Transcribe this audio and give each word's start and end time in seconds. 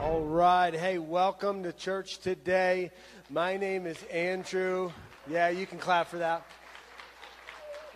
All 0.00 0.20
right. 0.20 0.72
Hey, 0.72 0.98
welcome 0.98 1.64
to 1.64 1.72
church 1.72 2.18
today. 2.18 2.92
My 3.30 3.56
name 3.56 3.84
is 3.84 4.00
Andrew. 4.12 4.92
Yeah, 5.28 5.48
you 5.48 5.66
can 5.66 5.78
clap 5.78 6.06
for 6.06 6.18
that. 6.18 6.46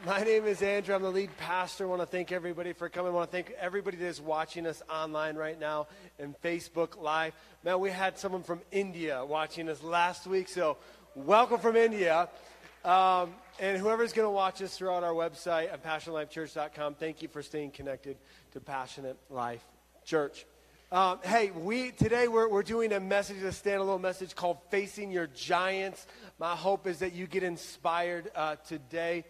My 0.04 0.20
name 0.25 0.45
is 0.46 0.62
Andrew. 0.62 0.96
I'm 0.96 1.02
the 1.02 1.12
lead 1.12 1.30
pastor. 1.36 1.84
I 1.84 1.86
want 1.86 2.02
to 2.02 2.07
thank 2.07 2.32
everybody 2.32 2.73
for 2.73 2.88
coming. 2.88 3.12
I 3.12 3.14
want 3.14 3.30
to 3.30 3.32
thank 3.32 3.52
everybody 3.52 3.98
that 3.98 4.07
is 4.07 4.20
watching 4.20 4.66
us 4.66 4.82
online 4.91 5.36
right 5.36 5.59
now 5.61 5.86
and 6.18 6.34
Facebook 6.43 7.00
Live. 7.00 7.34
Man, 7.62 7.79
we 7.79 7.91
had 7.91 8.19
someone 8.19 8.43
from 8.43 8.62
India 8.73 9.25
watching 9.25 9.69
us 9.69 9.80
last 9.80 10.27
week, 10.27 10.48
so 10.48 10.79
welcome 11.14 11.61
from 11.61 11.77
India. 11.77 12.29
Um, 12.84 13.30
and 13.61 13.79
whoever's 13.79 14.12
going 14.12 14.27
to 14.27 14.30
watch 14.30 14.61
us 14.61 14.77
throughout 14.77 15.05
our 15.05 15.14
website 15.14 15.73
at 15.73 15.84
passionatelifechurch.com, 15.84 16.96
thank 16.96 17.23
you 17.23 17.29
for 17.29 17.45
staying 17.45 17.71
connected 17.71 18.16
to 18.55 18.61
Passionate 18.61 19.19
Life 19.30 19.62
Church. 20.04 20.46
Um, 20.93 21.21
hey, 21.25 21.51
we 21.51 21.91
today 21.93 22.29
we're, 22.29 22.51
we're 22.51 22.63
doing 22.63 22.93
a 22.93 23.01
message, 23.01 23.39
a 23.39 23.46
standalone 23.46 24.03
message 24.03 24.35
called 24.35 24.59
"Facing 24.69 25.11
Your 25.11 25.27
Giants." 25.27 26.07
My 26.39 26.55
hope 26.55 26.87
is 26.87 26.99
that 26.99 27.15
you 27.15 27.27
get 27.27 27.43
inspired 27.43 28.31
uh, 28.37 28.57
today. 28.57 29.25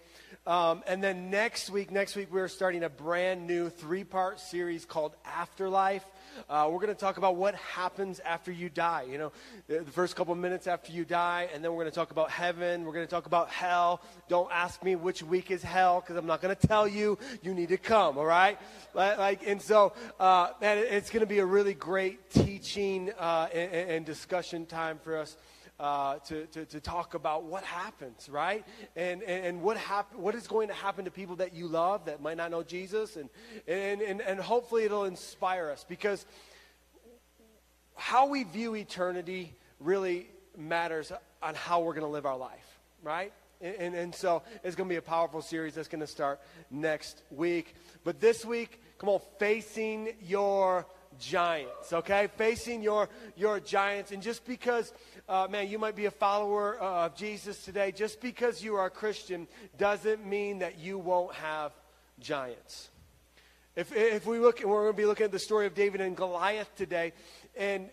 Um, 0.44 0.82
and 0.88 1.00
then 1.00 1.30
next 1.30 1.70
week, 1.70 1.92
next 1.92 2.16
week 2.16 2.32
we're 2.32 2.48
starting 2.48 2.82
a 2.82 2.88
brand 2.88 3.46
new 3.46 3.68
three-part 3.68 4.40
series 4.40 4.84
called 4.84 5.14
Afterlife. 5.24 6.04
Uh, 6.48 6.68
we're 6.70 6.78
going 6.78 6.88
to 6.88 6.94
talk 6.94 7.16
about 7.16 7.36
what 7.36 7.54
happens 7.54 8.20
after 8.20 8.52
you 8.52 8.68
die. 8.68 9.06
You 9.10 9.18
know, 9.18 9.32
the, 9.68 9.80
the 9.80 9.90
first 9.90 10.16
couple 10.16 10.34
minutes 10.34 10.66
after 10.66 10.92
you 10.92 11.04
die, 11.04 11.48
and 11.52 11.64
then 11.64 11.72
we're 11.72 11.82
going 11.82 11.90
to 11.90 11.94
talk 11.94 12.10
about 12.10 12.30
heaven. 12.30 12.84
We're 12.84 12.92
going 12.92 13.06
to 13.06 13.10
talk 13.10 13.26
about 13.26 13.50
hell. 13.50 14.02
Don't 14.28 14.50
ask 14.52 14.82
me 14.82 14.96
which 14.96 15.22
week 15.22 15.50
is 15.50 15.62
hell 15.62 16.00
because 16.00 16.16
I'm 16.16 16.26
not 16.26 16.40
going 16.40 16.54
to 16.54 16.66
tell 16.66 16.86
you. 16.86 17.18
You 17.42 17.54
need 17.54 17.68
to 17.70 17.78
come. 17.78 18.18
All 18.18 18.26
right, 18.26 18.58
like, 18.94 19.46
and 19.46 19.60
so, 19.60 19.92
uh, 20.20 20.50
man, 20.60 20.78
it's 20.78 21.10
going 21.10 21.20
to 21.20 21.26
be 21.26 21.38
a 21.38 21.46
really 21.46 21.74
great 21.74 22.30
teaching 22.30 23.12
uh, 23.18 23.48
and, 23.52 23.90
and 23.90 24.06
discussion 24.06 24.66
time 24.66 24.98
for 25.02 25.16
us 25.16 25.36
uh, 25.80 26.18
to, 26.20 26.46
to, 26.46 26.64
to, 26.66 26.80
talk 26.80 27.14
about 27.14 27.44
what 27.44 27.64
happens, 27.64 28.28
right? 28.28 28.64
And, 28.94 29.22
and, 29.22 29.46
and 29.46 29.62
what, 29.62 29.76
hap- 29.76 30.14
what 30.14 30.34
is 30.34 30.46
going 30.46 30.68
to 30.68 30.74
happen 30.74 31.06
to 31.06 31.10
people 31.10 31.36
that 31.36 31.54
you 31.54 31.66
love 31.66 32.04
that 32.04 32.22
might 32.22 32.36
not 32.36 32.50
know 32.50 32.62
Jesus. 32.62 33.16
And, 33.16 33.28
and, 33.66 34.00
and, 34.00 34.20
and 34.20 34.38
hopefully 34.38 34.84
it'll 34.84 35.04
inspire 35.04 35.70
us 35.70 35.84
because 35.88 36.24
how 37.96 38.28
we 38.28 38.44
view 38.44 38.76
eternity 38.76 39.54
really 39.80 40.28
matters 40.56 41.12
on 41.42 41.54
how 41.54 41.80
we're 41.80 41.94
going 41.94 42.06
to 42.06 42.12
live 42.12 42.26
our 42.26 42.36
life, 42.36 42.78
right? 43.02 43.32
And, 43.60 43.74
and, 43.76 43.94
and, 43.94 44.14
so 44.14 44.42
it's 44.64 44.76
going 44.76 44.88
to 44.88 44.92
be 44.92 44.98
a 44.98 45.02
powerful 45.02 45.42
series 45.42 45.74
that's 45.74 45.88
going 45.88 46.00
to 46.00 46.06
start 46.06 46.40
next 46.70 47.22
week. 47.30 47.74
But 48.04 48.20
this 48.20 48.44
week, 48.44 48.80
come 48.98 49.08
on, 49.08 49.20
facing 49.38 50.10
your 50.22 50.86
giants, 51.18 51.92
okay? 51.92 52.28
Facing 52.36 52.82
your, 52.82 53.08
your 53.36 53.60
giants. 53.60 54.12
And 54.12 54.22
just 54.22 54.44
because 54.44 54.92
uh, 55.28 55.46
man, 55.50 55.68
you 55.68 55.78
might 55.78 55.96
be 55.96 56.06
a 56.06 56.10
follower 56.10 56.80
uh, 56.82 57.06
of 57.06 57.16
Jesus 57.16 57.64
today. 57.64 57.92
Just 57.92 58.20
because 58.20 58.62
you 58.62 58.74
are 58.74 58.86
a 58.86 58.90
Christian 58.90 59.46
doesn't 59.78 60.26
mean 60.26 60.58
that 60.60 60.78
you 60.78 60.98
won't 60.98 61.34
have 61.34 61.72
giants. 62.20 62.90
If, 63.74 63.94
if 63.96 64.26
we 64.26 64.38
look, 64.38 64.60
and 64.60 64.70
we're 64.70 64.82
going 64.82 64.92
to 64.92 64.96
be 64.96 65.06
looking 65.06 65.24
at 65.24 65.32
the 65.32 65.38
story 65.38 65.66
of 65.66 65.74
David 65.74 66.00
and 66.00 66.14
Goliath 66.14 66.74
today, 66.76 67.12
and 67.56 67.88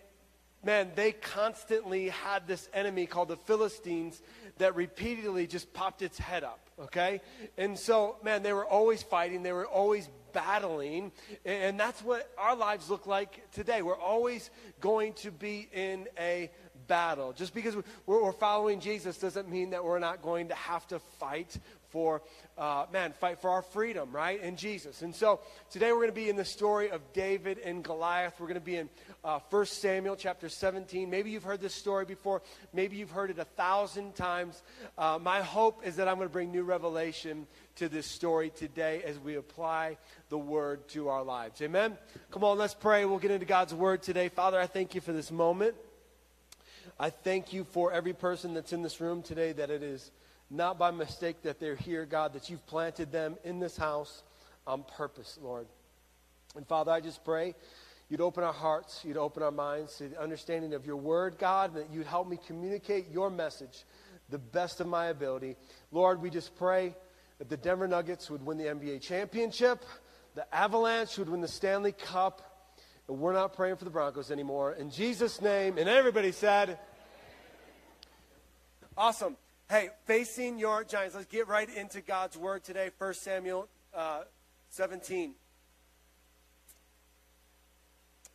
man, 0.62 0.90
they 0.94 1.12
constantly 1.12 2.10
had 2.10 2.46
this 2.46 2.68
enemy 2.74 3.06
called 3.06 3.28
the 3.28 3.36
Philistines 3.36 4.20
that 4.58 4.76
repeatedly 4.76 5.46
just 5.46 5.72
popped 5.72 6.02
its 6.02 6.18
head 6.18 6.44
up, 6.44 6.60
okay? 6.78 7.22
And 7.56 7.78
so, 7.78 8.16
man, 8.22 8.42
they 8.42 8.52
were 8.52 8.66
always 8.66 9.02
fighting, 9.02 9.42
they 9.42 9.52
were 9.52 9.66
always 9.66 10.08
battling, 10.34 11.12
and 11.46 11.80
that's 11.80 12.02
what 12.02 12.30
our 12.36 12.54
lives 12.54 12.90
look 12.90 13.06
like 13.06 13.50
today. 13.52 13.80
We're 13.80 13.96
always 13.98 14.50
going 14.80 15.14
to 15.14 15.30
be 15.30 15.68
in 15.72 16.08
a 16.18 16.50
battle. 16.90 17.32
Just 17.32 17.54
because 17.54 17.76
we're, 18.04 18.32
following 18.32 18.80
Jesus 18.80 19.16
doesn't 19.16 19.48
mean 19.48 19.70
that 19.70 19.84
we're 19.84 20.00
not 20.00 20.22
going 20.22 20.48
to 20.48 20.56
have 20.56 20.84
to 20.88 20.98
fight 20.98 21.56
for, 21.90 22.20
uh, 22.58 22.86
man, 22.92 23.12
fight 23.12 23.40
for 23.40 23.50
our 23.50 23.62
freedom, 23.62 24.10
right? 24.10 24.42
In 24.42 24.56
Jesus. 24.56 25.02
And 25.02 25.14
so 25.14 25.38
today 25.70 25.92
we're 25.92 25.98
going 25.98 26.08
to 26.08 26.14
be 26.14 26.28
in 26.28 26.34
the 26.34 26.44
story 26.44 26.90
of 26.90 27.00
David 27.12 27.58
and 27.58 27.84
Goliath. 27.84 28.40
We're 28.40 28.48
going 28.48 28.54
to 28.54 28.60
be 28.60 28.76
in 28.76 28.88
uh, 29.24 29.38
1 29.50 29.66
Samuel 29.66 30.16
chapter 30.16 30.48
17. 30.48 31.08
Maybe 31.08 31.30
you've 31.30 31.44
heard 31.44 31.60
this 31.60 31.74
story 31.74 32.04
before. 32.04 32.42
Maybe 32.72 32.96
you've 32.96 33.12
heard 33.12 33.30
it 33.30 33.38
a 33.38 33.44
thousand 33.44 34.16
times. 34.16 34.60
Uh, 34.98 35.18
my 35.22 35.42
hope 35.42 35.86
is 35.86 35.94
that 35.96 36.08
I'm 36.08 36.16
going 36.16 36.28
to 36.28 36.32
bring 36.32 36.50
new 36.50 36.64
revelation 36.64 37.46
to 37.76 37.88
this 37.88 38.06
story 38.06 38.50
today 38.50 39.02
as 39.04 39.16
we 39.20 39.36
apply 39.36 39.96
the 40.28 40.38
word 40.38 40.88
to 40.88 41.08
our 41.08 41.22
lives. 41.22 41.62
Amen? 41.62 41.96
Come 42.32 42.42
on, 42.42 42.58
let's 42.58 42.74
pray. 42.74 43.04
We'll 43.04 43.18
get 43.18 43.30
into 43.30 43.46
God's 43.46 43.74
word 43.74 44.02
today. 44.02 44.28
Father, 44.28 44.58
I 44.58 44.66
thank 44.66 44.96
you 44.96 45.00
for 45.00 45.12
this 45.12 45.30
moment. 45.30 45.76
I 47.02 47.08
thank 47.08 47.54
you 47.54 47.64
for 47.64 47.90
every 47.94 48.12
person 48.12 48.52
that's 48.52 48.74
in 48.74 48.82
this 48.82 49.00
room 49.00 49.22
today 49.22 49.52
that 49.52 49.70
it 49.70 49.82
is 49.82 50.10
not 50.50 50.78
by 50.78 50.90
mistake 50.90 51.40
that 51.44 51.58
they're 51.58 51.74
here, 51.74 52.04
God, 52.04 52.34
that 52.34 52.50
you've 52.50 52.66
planted 52.66 53.10
them 53.10 53.38
in 53.42 53.58
this 53.58 53.74
house 53.74 54.22
on 54.66 54.82
purpose, 54.82 55.38
Lord. 55.40 55.66
And 56.56 56.68
Father, 56.68 56.92
I 56.92 57.00
just 57.00 57.24
pray 57.24 57.54
you'd 58.10 58.20
open 58.20 58.44
our 58.44 58.52
hearts, 58.52 59.00
you'd 59.02 59.16
open 59.16 59.42
our 59.42 59.50
minds 59.50 59.96
to 59.96 60.10
the 60.10 60.20
understanding 60.20 60.74
of 60.74 60.84
your 60.84 60.96
word, 60.96 61.38
God, 61.38 61.74
and 61.74 61.84
that 61.84 61.90
you'd 61.90 62.06
help 62.06 62.28
me 62.28 62.38
communicate 62.46 63.10
your 63.10 63.30
message 63.30 63.84
the 64.28 64.36
best 64.38 64.82
of 64.82 64.86
my 64.86 65.06
ability. 65.06 65.56
Lord, 65.92 66.20
we 66.20 66.28
just 66.28 66.54
pray 66.54 66.94
that 67.38 67.48
the 67.48 67.56
Denver 67.56 67.88
Nuggets 67.88 68.28
would 68.28 68.44
win 68.44 68.58
the 68.58 68.64
NBA 68.64 69.00
championship, 69.00 69.86
the 70.34 70.54
Avalanche 70.54 71.16
would 71.16 71.30
win 71.30 71.40
the 71.40 71.48
Stanley 71.48 71.92
Cup, 71.92 72.42
and 73.08 73.18
we're 73.18 73.32
not 73.32 73.54
praying 73.54 73.76
for 73.76 73.84
the 73.84 73.90
Broncos 73.90 74.30
anymore. 74.30 74.74
In 74.74 74.90
Jesus' 74.90 75.40
name, 75.40 75.78
and 75.78 75.88
everybody 75.88 76.30
said, 76.30 76.78
Awesome. 79.00 79.38
Hey, 79.70 79.88
facing 80.04 80.58
your 80.58 80.84
giants. 80.84 81.14
Let's 81.14 81.26
get 81.26 81.48
right 81.48 81.74
into 81.74 82.02
God's 82.02 82.36
word 82.36 82.62
today. 82.62 82.90
1 82.98 83.14
Samuel 83.14 83.66
uh, 83.94 84.24
17. 84.68 85.32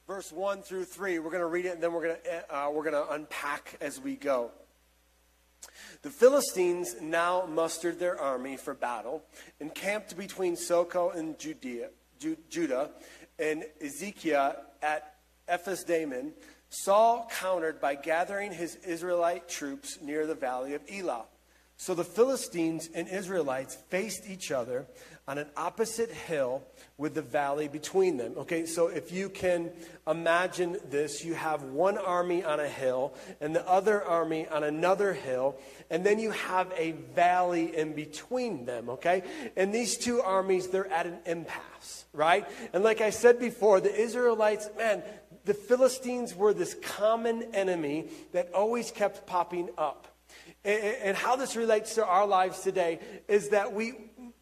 Verse 0.07 0.31
1 0.31 0.63
through 0.63 0.85
3. 0.85 1.19
We're 1.19 1.29
going 1.29 1.41
to 1.41 1.45
read 1.45 1.65
it 1.67 1.73
and 1.73 1.83
then 1.83 1.93
we're 1.93 2.01
going 2.01 2.15
to, 2.15 2.57
uh, 2.57 2.71
we're 2.71 2.81
going 2.81 2.95
to 2.95 3.13
unpack 3.13 3.77
as 3.79 3.99
we 3.99 4.15
go. 4.15 4.49
The 6.01 6.09
Philistines 6.09 6.95
now 6.99 7.45
mustered 7.45 7.99
their 7.99 8.19
army 8.19 8.57
for 8.57 8.73
battle, 8.73 9.21
encamped 9.59 10.17
between 10.17 10.55
Socoh 10.55 11.15
and 11.15 11.37
Judea, 11.37 11.89
Judah 12.49 12.89
and 13.37 13.65
Azekah 13.83 14.55
at 14.81 15.13
Ephes 15.47 15.83
Dammim 15.83 16.33
Saul 16.69 17.29
countered 17.39 17.79
by 17.79 17.95
gathering 17.95 18.51
his 18.51 18.75
Israelite 18.85 19.47
troops 19.47 19.99
near 20.01 20.27
the 20.27 20.35
valley 20.35 20.73
of 20.73 20.81
Elah. 20.91 21.25
So 21.77 21.93
the 21.93 22.05
Philistines 22.05 22.89
and 22.93 23.07
Israelites 23.07 23.75
faced 23.89 24.29
each 24.29 24.49
other 24.51 24.87
on 25.27 25.37
an 25.37 25.47
opposite 25.57 26.11
hill 26.11 26.63
with 26.97 27.15
the 27.15 27.21
valley 27.21 27.67
between 27.67 28.15
them. 28.15 28.33
Okay, 28.37 28.65
so 28.65 28.87
if 28.87 29.11
you 29.11 29.27
can 29.27 29.71
imagine 30.07 30.77
this, 30.89 31.25
you 31.25 31.33
have 31.33 31.63
one 31.63 31.97
army 31.97 32.43
on 32.43 32.59
a 32.59 32.67
hill 32.67 33.13
and 33.41 33.53
the 33.53 33.67
other 33.67 34.03
army 34.03 34.47
on 34.47 34.63
another 34.63 35.13
hill, 35.13 35.57
and 35.89 36.05
then 36.05 36.19
you 36.19 36.31
have 36.31 36.71
a 36.77 36.91
valley 37.13 37.75
in 37.75 37.93
between 37.93 38.65
them, 38.65 38.89
okay? 38.89 39.23
And 39.57 39.73
these 39.73 39.97
two 39.97 40.21
armies, 40.21 40.67
they're 40.67 40.91
at 40.91 41.07
an 41.07 41.17
impasse, 41.25 42.05
right? 42.13 42.47
And 42.71 42.83
like 42.83 43.01
I 43.01 43.09
said 43.09 43.39
before, 43.39 43.81
the 43.81 43.93
Israelites, 43.93 44.69
man, 44.77 45.03
the 45.45 45.53
Philistines 45.53 46.35
were 46.35 46.53
this 46.53 46.75
common 46.81 47.43
enemy 47.53 48.09
that 48.33 48.53
always 48.53 48.91
kept 48.91 49.25
popping 49.25 49.69
up. 49.77 50.07
And, 50.63 51.15
how 51.15 51.35
this 51.35 51.55
relates 51.55 51.95
to 51.95 52.05
our 52.05 52.25
lives 52.25 52.61
today 52.61 52.99
is 53.27 53.49
that 53.49 53.73
we, 53.73 53.93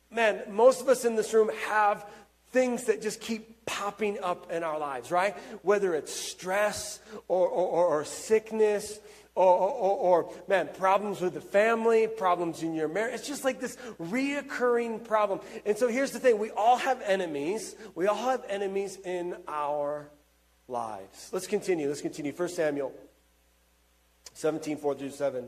man, 0.09 0.41
most 0.49 0.81
of 0.81 0.87
us 0.87 1.03
in 1.03 1.15
this 1.15 1.33
room 1.33 1.51
have 1.67 2.05
things 2.51 2.85
that 2.85 3.01
just 3.01 3.19
keep 3.19 3.65
popping 3.65 4.17
up 4.23 4.51
in 4.51 4.63
our 4.63 4.79
lives, 4.79 5.11
right? 5.11 5.35
Whether 5.63 5.93
it's 5.95 6.13
stress 6.13 6.99
or, 7.27 7.47
or, 7.47 7.85
or 7.87 8.05
sickness 8.05 8.99
or, 9.35 9.45
or, 9.45 9.97
or, 9.97 10.33
man, 10.47 10.69
problems 10.77 11.19
with 11.19 11.33
the 11.33 11.41
family, 11.41 12.07
problems 12.07 12.63
in 12.63 12.73
your 12.73 12.87
marriage. 12.87 13.15
It's 13.15 13.27
just 13.27 13.43
like 13.43 13.59
this 13.59 13.77
reoccurring 13.99 15.03
problem. 15.03 15.41
And 15.65 15.77
so 15.77 15.87
here's 15.87 16.11
the 16.11 16.19
thing 16.19 16.37
we 16.39 16.51
all 16.51 16.77
have 16.77 17.01
enemies. 17.01 17.75
We 17.95 18.07
all 18.07 18.15
have 18.15 18.43
enemies 18.47 18.97
in 19.03 19.35
our 19.47 20.09
lives. 20.67 21.29
Let's 21.31 21.47
continue. 21.47 21.87
Let's 21.87 22.01
continue. 22.01 22.31
1 22.31 22.49
Samuel 22.49 22.93
17, 24.33 24.77
4 24.77 24.95
through 24.95 25.11
7. 25.11 25.47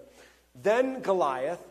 Then 0.62 1.02
Goliath, 1.02 1.64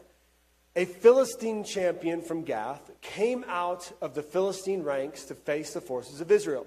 a 0.76 0.85
Philistine 0.85 1.64
champion 1.64 2.20
from 2.20 2.43
Gath, 2.43 2.91
came 3.00 3.44
out 3.49 3.93
of 4.00 4.14
the 4.14 4.23
Philistine 4.23 4.82
ranks 4.82 5.25
to 5.25 5.35
face 5.35 5.73
the 5.73 5.81
forces 5.81 6.20
of 6.20 6.31
Israel. 6.31 6.67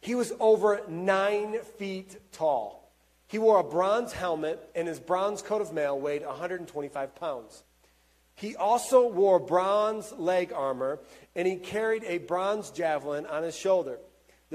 He 0.00 0.14
was 0.14 0.32
over 0.40 0.82
nine 0.88 1.60
feet 1.78 2.16
tall. 2.32 2.92
He 3.26 3.38
wore 3.38 3.60
a 3.60 3.64
bronze 3.64 4.12
helmet, 4.12 4.68
and 4.74 4.86
his 4.86 5.00
bronze 5.00 5.40
coat 5.40 5.62
of 5.62 5.72
mail 5.72 5.98
weighed 5.98 6.24
125 6.24 7.14
pounds. 7.14 7.62
He 8.34 8.56
also 8.56 9.08
wore 9.08 9.38
bronze 9.38 10.12
leg 10.12 10.52
armor, 10.52 10.98
and 11.34 11.46
he 11.46 11.56
carried 11.56 12.04
a 12.04 12.18
bronze 12.18 12.70
javelin 12.70 13.26
on 13.26 13.44
his 13.44 13.56
shoulder. 13.56 13.98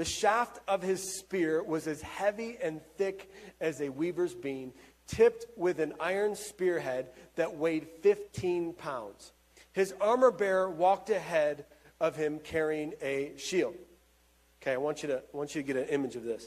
The 0.00 0.06
shaft 0.06 0.60
of 0.66 0.80
his 0.80 1.02
spear 1.02 1.62
was 1.62 1.86
as 1.86 2.00
heavy 2.00 2.56
and 2.62 2.80
thick 2.96 3.30
as 3.60 3.82
a 3.82 3.90
weaver's 3.90 4.34
beam, 4.34 4.72
tipped 5.06 5.44
with 5.58 5.78
an 5.78 5.92
iron 6.00 6.34
spearhead 6.36 7.10
that 7.34 7.58
weighed 7.58 7.86
15 8.00 8.72
pounds. 8.72 9.32
His 9.72 9.92
armor 10.00 10.30
bearer 10.30 10.70
walked 10.70 11.10
ahead 11.10 11.66
of 12.00 12.16
him 12.16 12.38
carrying 12.38 12.94
a 13.02 13.32
shield. 13.36 13.74
Okay, 14.62 14.72
I 14.72 14.78
want 14.78 15.02
you 15.02 15.08
to, 15.10 15.18
I 15.18 15.36
want 15.36 15.54
you 15.54 15.60
to 15.60 15.66
get 15.66 15.76
an 15.76 15.88
image 15.88 16.16
of 16.16 16.24
this. 16.24 16.46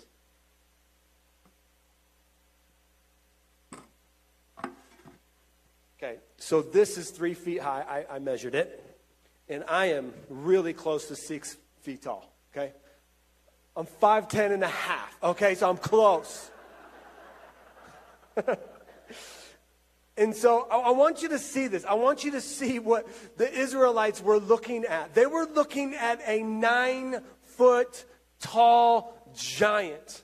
Okay, 6.00 6.18
so 6.40 6.64
this 6.64 6.98
is 6.98 7.12
three 7.12 7.36
feet 7.36 7.62
high. 7.62 8.06
I, 8.10 8.16
I 8.16 8.18
measured 8.18 8.56
it. 8.56 8.84
And 9.48 9.64
I 9.68 9.92
am 9.92 10.12
really 10.28 10.74
close 10.74 11.08
to 11.10 11.16
six 11.16 11.56
feet 11.84 12.02
tall. 12.02 12.34
Okay? 12.52 12.74
I'm 13.76 13.88
5'10 14.02 14.52
and 14.52 14.64
a 14.64 14.68
half. 14.68 15.18
Okay, 15.24 15.56
so 15.56 15.70
I'm 15.70 15.78
close. 15.78 16.52
and 20.18 20.36
so 20.36 20.68
I, 20.70 20.78
I 20.78 20.92
want 20.92 21.24
you 21.24 21.30
to 21.30 21.40
see 21.40 21.68
this. 21.68 21.84
I 21.86 21.96
want 21.96 22.24
you 22.24 22.32
to 22.32 22.42
see 22.42 22.78
what 22.80 23.08
the 23.38 23.52
Israelites 23.52 24.22
were 24.22 24.38
looking 24.38 24.86
at. 24.86 25.16
They 25.16 25.26
were 25.26 25.46
looking 25.46 25.96
at 25.96 26.22
a 26.26 26.44
nine 26.44 27.22
foot 27.42 28.06
tall 28.40 29.32
giant. 29.36 30.22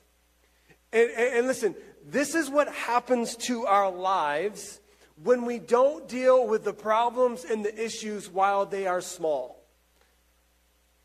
And, 0.92 1.10
and, 1.10 1.38
and 1.38 1.46
listen, 1.46 1.74
this 2.04 2.36
is 2.36 2.48
what 2.48 2.72
happens 2.72 3.36
to 3.36 3.66
our 3.66 3.90
lives 3.90 4.80
when 5.22 5.44
we 5.44 5.58
don't 5.58 6.08
deal 6.08 6.46
with 6.46 6.64
the 6.64 6.72
problems 6.72 7.44
and 7.44 7.64
the 7.64 7.84
issues 7.84 8.30
while 8.30 8.64
they 8.64 8.86
are 8.86 9.00
small. 9.00 9.60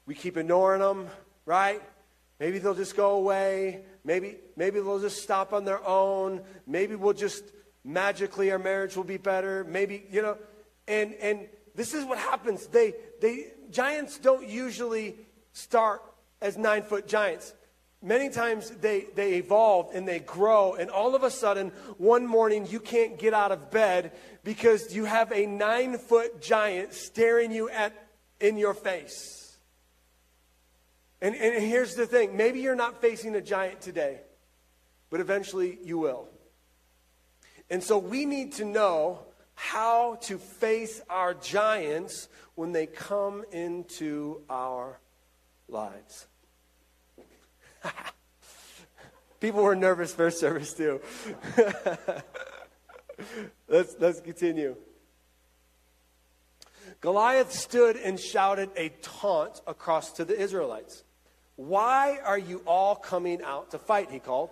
We 0.06 0.14
keep 0.14 0.38
ignoring 0.38 0.82
them, 0.82 1.08
right? 1.46 1.82
Maybe 2.40 2.60
they'll 2.60 2.76
just 2.76 2.96
go 2.96 3.12
away. 3.12 3.86
Maybe, 4.04 4.38
maybe 4.56 4.80
they'll 4.80 5.00
just 5.00 5.24
stop 5.24 5.54
on 5.54 5.66
their 5.66 5.86
own. 5.86 6.42
Maybe 6.68 6.96
we'll 6.96 7.14
just 7.14 7.44
magically 7.84 8.52
our 8.52 8.60
marriage 8.60 8.96
will 8.96 9.04
be 9.04 9.18
better. 9.18 9.64
Maybe, 9.64 10.06
you 10.12 10.22
know, 10.22 10.38
and 10.88 11.14
and 11.16 11.48
this 11.76 11.94
is 11.94 12.06
what 12.06 12.18
happens. 12.18 12.68
They 12.68 12.94
they 13.22 13.54
giants 13.72 14.18
don't 14.18 14.48
usually 14.48 15.16
start 15.54 16.02
as 16.42 16.58
nine 16.58 16.84
foot 16.84 17.08
giants 17.08 17.54
many 18.06 18.30
times 18.30 18.70
they, 18.70 19.08
they 19.16 19.36
evolve 19.36 19.90
and 19.94 20.08
they 20.08 20.20
grow, 20.20 20.76
and 20.76 20.90
all 20.90 21.16
of 21.16 21.24
a 21.24 21.32
sudden, 21.32 21.70
one 21.98 22.26
morning 22.26 22.68
you 22.70 22.80
can't 22.80 23.18
get 23.18 23.34
out 23.34 23.52
of 23.52 23.72
bed 23.72 24.12
because 24.44 24.96
you 24.96 25.06
have 25.06 25.32
a 25.34 25.46
nine 25.46 25.98
foot 25.98 26.40
giant 26.42 26.94
staring 26.94 27.52
you 27.52 27.70
at 27.70 27.94
in 28.40 28.58
your 28.58 28.74
face. 28.74 29.45
And, 31.26 31.36
and 31.36 31.64
here's 31.64 31.96
the 31.96 32.06
thing 32.06 32.38
maybe 32.38 32.60
you're 32.60 32.76
not 32.76 33.02
facing 33.02 33.34
a 33.34 33.42
giant 33.42 33.82
today, 33.82 34.20
but 35.10 35.20
eventually 35.20 35.80
you 35.84 35.98
will. 35.98 36.30
And 37.68 37.84
so 37.84 37.98
we 37.98 38.26
need 38.26 38.52
to 38.54 38.66
know 38.66 39.22
how 39.56 40.20
to 40.22 40.38
face 40.38 41.02
our 41.10 41.34
giants 41.34 42.30
when 42.54 42.74
they 42.74 42.86
come 42.86 43.44
into 43.52 44.44
our 44.52 45.00
lives. 45.68 46.28
People 49.40 49.64
were 49.64 49.76
nervous 49.76 50.14
first 50.14 50.40
service 50.40 50.76
too. 50.76 51.02
let's, 53.68 53.96
let's 54.00 54.22
continue. 54.22 54.76
Goliath 57.02 57.52
stood 57.52 57.98
and 57.98 58.20
shouted 58.20 58.70
a 58.76 58.90
taunt 59.02 59.60
across 59.66 60.12
to 60.12 60.24
the 60.24 60.40
Israelites. 60.40 61.04
Why 61.56 62.20
are 62.24 62.38
you 62.38 62.62
all 62.66 62.96
coming 62.96 63.42
out 63.42 63.72
to 63.72 63.80
fight? 63.80 64.12
He 64.12 64.20
called. 64.20 64.50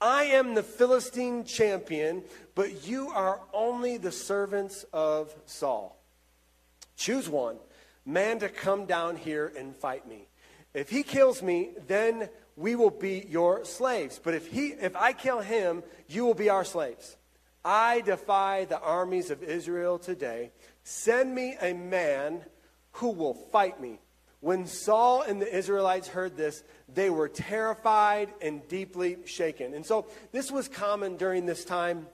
I 0.00 0.24
am 0.24 0.54
the 0.54 0.62
Philistine 0.62 1.44
champion, 1.44 2.24
but 2.54 2.86
you 2.88 3.08
are 3.08 3.40
only 3.52 3.98
the 3.98 4.10
servants 4.10 4.84
of 4.92 5.32
Saul. 5.46 5.96
Choose 6.96 7.28
one 7.28 7.56
man 8.04 8.40
to 8.40 8.48
come 8.48 8.86
down 8.86 9.16
here 9.16 9.52
and 9.56 9.76
fight 9.76 10.08
me. 10.08 10.26
If 10.74 10.90
he 10.90 11.02
kills 11.02 11.42
me, 11.42 11.70
then 11.86 12.28
we 12.56 12.74
will 12.74 12.90
be 12.90 13.26
your 13.28 13.64
slaves. 13.64 14.20
But 14.22 14.34
if, 14.34 14.48
he, 14.48 14.68
if 14.68 14.96
I 14.96 15.12
kill 15.12 15.40
him, 15.40 15.82
you 16.08 16.24
will 16.24 16.34
be 16.34 16.48
our 16.48 16.64
slaves. 16.64 17.16
I 17.64 18.00
defy 18.00 18.64
the 18.64 18.80
armies 18.80 19.30
of 19.30 19.42
Israel 19.42 19.98
today. 19.98 20.50
Send 20.82 21.34
me 21.34 21.56
a 21.60 21.74
man 21.74 22.42
who 22.92 23.10
will 23.10 23.34
fight 23.34 23.80
me. 23.80 24.00
When 24.42 24.66
Saul 24.66 25.22
and 25.22 25.40
the 25.40 25.56
Israelites 25.56 26.08
heard 26.08 26.36
this, 26.36 26.64
they 26.92 27.10
were 27.10 27.28
terrified 27.28 28.28
and 28.42 28.66
deeply 28.66 29.18
shaken. 29.24 29.72
And 29.72 29.86
so 29.86 30.06
this 30.32 30.50
was 30.50 30.66
common 30.66 31.16
during 31.16 31.46
this 31.46 31.64
time. 31.64 32.08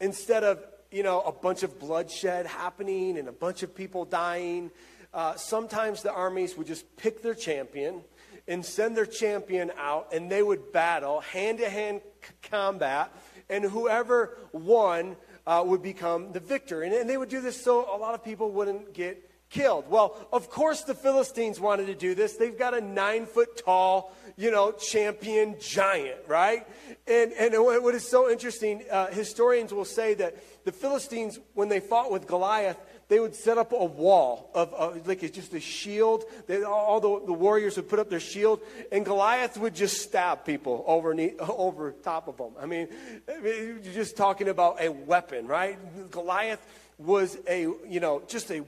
Instead 0.00 0.44
of, 0.44 0.62
you 0.90 1.02
know, 1.02 1.22
a 1.22 1.32
bunch 1.32 1.62
of 1.62 1.80
bloodshed 1.80 2.44
happening 2.44 3.16
and 3.16 3.26
a 3.26 3.32
bunch 3.32 3.62
of 3.62 3.74
people 3.74 4.04
dying, 4.04 4.70
uh, 5.14 5.34
sometimes 5.36 6.02
the 6.02 6.12
armies 6.12 6.58
would 6.58 6.66
just 6.66 6.94
pick 6.98 7.22
their 7.22 7.34
champion 7.34 8.02
and 8.46 8.62
send 8.62 8.94
their 8.94 9.06
champion 9.06 9.72
out, 9.78 10.12
and 10.12 10.30
they 10.30 10.42
would 10.42 10.72
battle 10.72 11.20
hand 11.20 11.56
to 11.56 11.70
hand 11.70 12.02
combat, 12.42 13.10
and 13.48 13.64
whoever 13.64 14.36
won 14.52 15.16
uh, 15.46 15.62
would 15.64 15.82
become 15.82 16.32
the 16.32 16.40
victor. 16.40 16.82
And, 16.82 16.92
and 16.92 17.08
they 17.08 17.16
would 17.16 17.30
do 17.30 17.40
this 17.40 17.64
so 17.64 17.86
a 17.90 17.96
lot 17.96 18.12
of 18.12 18.22
people 18.22 18.50
wouldn't 18.50 18.92
get 18.92 19.30
killed. 19.50 19.88
Well, 19.88 20.16
of 20.32 20.50
course, 20.50 20.82
the 20.82 20.94
Philistines 20.94 21.60
wanted 21.60 21.86
to 21.86 21.94
do 21.94 22.14
this. 22.14 22.36
They've 22.36 22.58
got 22.58 22.74
a 22.74 22.80
nine 22.80 23.26
foot 23.26 23.62
tall, 23.64 24.14
you 24.36 24.50
know, 24.50 24.72
champion 24.72 25.56
giant, 25.60 26.20
right? 26.26 26.66
And, 27.06 27.32
and 27.32 27.54
what 27.54 27.94
is 27.94 28.08
so 28.08 28.30
interesting, 28.30 28.82
uh, 28.90 29.08
historians 29.08 29.72
will 29.72 29.84
say 29.84 30.14
that 30.14 30.64
the 30.64 30.72
Philistines, 30.72 31.38
when 31.54 31.68
they 31.68 31.80
fought 31.80 32.10
with 32.10 32.26
Goliath, 32.26 32.78
they 33.08 33.20
would 33.20 33.34
set 33.34 33.58
up 33.58 33.72
a 33.72 33.84
wall 33.84 34.50
of, 34.54 34.74
uh, 34.76 34.98
like 35.04 35.22
it's 35.22 35.36
just 35.36 35.52
a 35.52 35.60
shield. 35.60 36.24
They, 36.46 36.62
all 36.62 37.00
the, 37.00 37.26
the 37.26 37.32
warriors 37.32 37.76
would 37.76 37.88
put 37.88 37.98
up 37.98 38.08
their 38.08 38.20
shield, 38.20 38.60
and 38.90 39.04
Goliath 39.04 39.58
would 39.58 39.74
just 39.74 40.00
stab 40.00 40.44
people 40.44 40.84
over, 40.86 41.14
over 41.40 41.92
top 41.92 42.28
of 42.28 42.38
them. 42.38 42.52
I 42.60 42.66
mean, 42.66 42.88
you're 43.28 43.78
just 43.80 44.16
talking 44.16 44.48
about 44.48 44.80
a 44.80 44.88
weapon, 44.88 45.46
right? 45.46 45.78
Goliath 46.10 46.64
was 46.96 47.36
a, 47.46 47.62
you 47.86 48.00
know, 48.00 48.22
just 48.26 48.50
a 48.50 48.64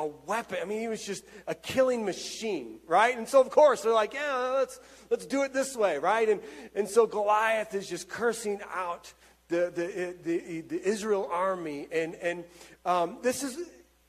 a 0.00 0.06
weapon. 0.26 0.58
I 0.60 0.64
mean, 0.64 0.80
he 0.80 0.88
was 0.88 1.04
just 1.04 1.24
a 1.46 1.54
killing 1.54 2.04
machine, 2.04 2.80
right? 2.86 3.16
And 3.16 3.28
so, 3.28 3.40
of 3.40 3.50
course, 3.50 3.82
they're 3.82 3.92
like, 3.92 4.14
yeah, 4.14 4.54
let's, 4.56 4.80
let's 5.10 5.26
do 5.26 5.42
it 5.42 5.52
this 5.52 5.76
way, 5.76 5.98
right? 5.98 6.28
And, 6.28 6.40
and 6.74 6.88
so 6.88 7.06
Goliath 7.06 7.74
is 7.74 7.88
just 7.88 8.08
cursing 8.08 8.60
out 8.72 9.12
the, 9.48 9.70
the, 9.74 10.16
the, 10.22 10.60
the 10.62 10.88
Israel 10.88 11.28
army. 11.30 11.86
And, 11.92 12.14
and 12.16 12.44
um, 12.84 13.18
this 13.22 13.42
is, 13.42 13.58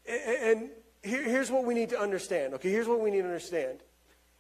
and 0.08 0.70
here, 1.04 1.24
here's 1.24 1.52
what 1.52 1.66
we 1.66 1.74
need 1.74 1.90
to 1.90 2.00
understand. 2.00 2.54
Okay, 2.56 2.70
here's 2.70 2.88
what 2.88 3.02
we 3.02 3.12
need 3.12 3.22
to 3.22 3.28
understand. 3.28 3.80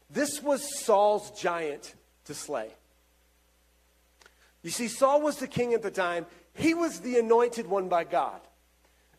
This 0.09 0.41
was 0.41 0.79
Saul's 0.83 1.31
giant 1.39 1.95
to 2.25 2.33
slay. 2.33 2.69
You 4.63 4.69
see, 4.69 4.87
Saul 4.87 5.21
was 5.21 5.37
the 5.37 5.47
king 5.47 5.73
at 5.73 5.81
the 5.81 5.91
time. 5.91 6.25
He 6.53 6.73
was 6.73 6.99
the 6.99 7.17
anointed 7.17 7.67
one 7.67 7.89
by 7.89 8.03
God. 8.03 8.39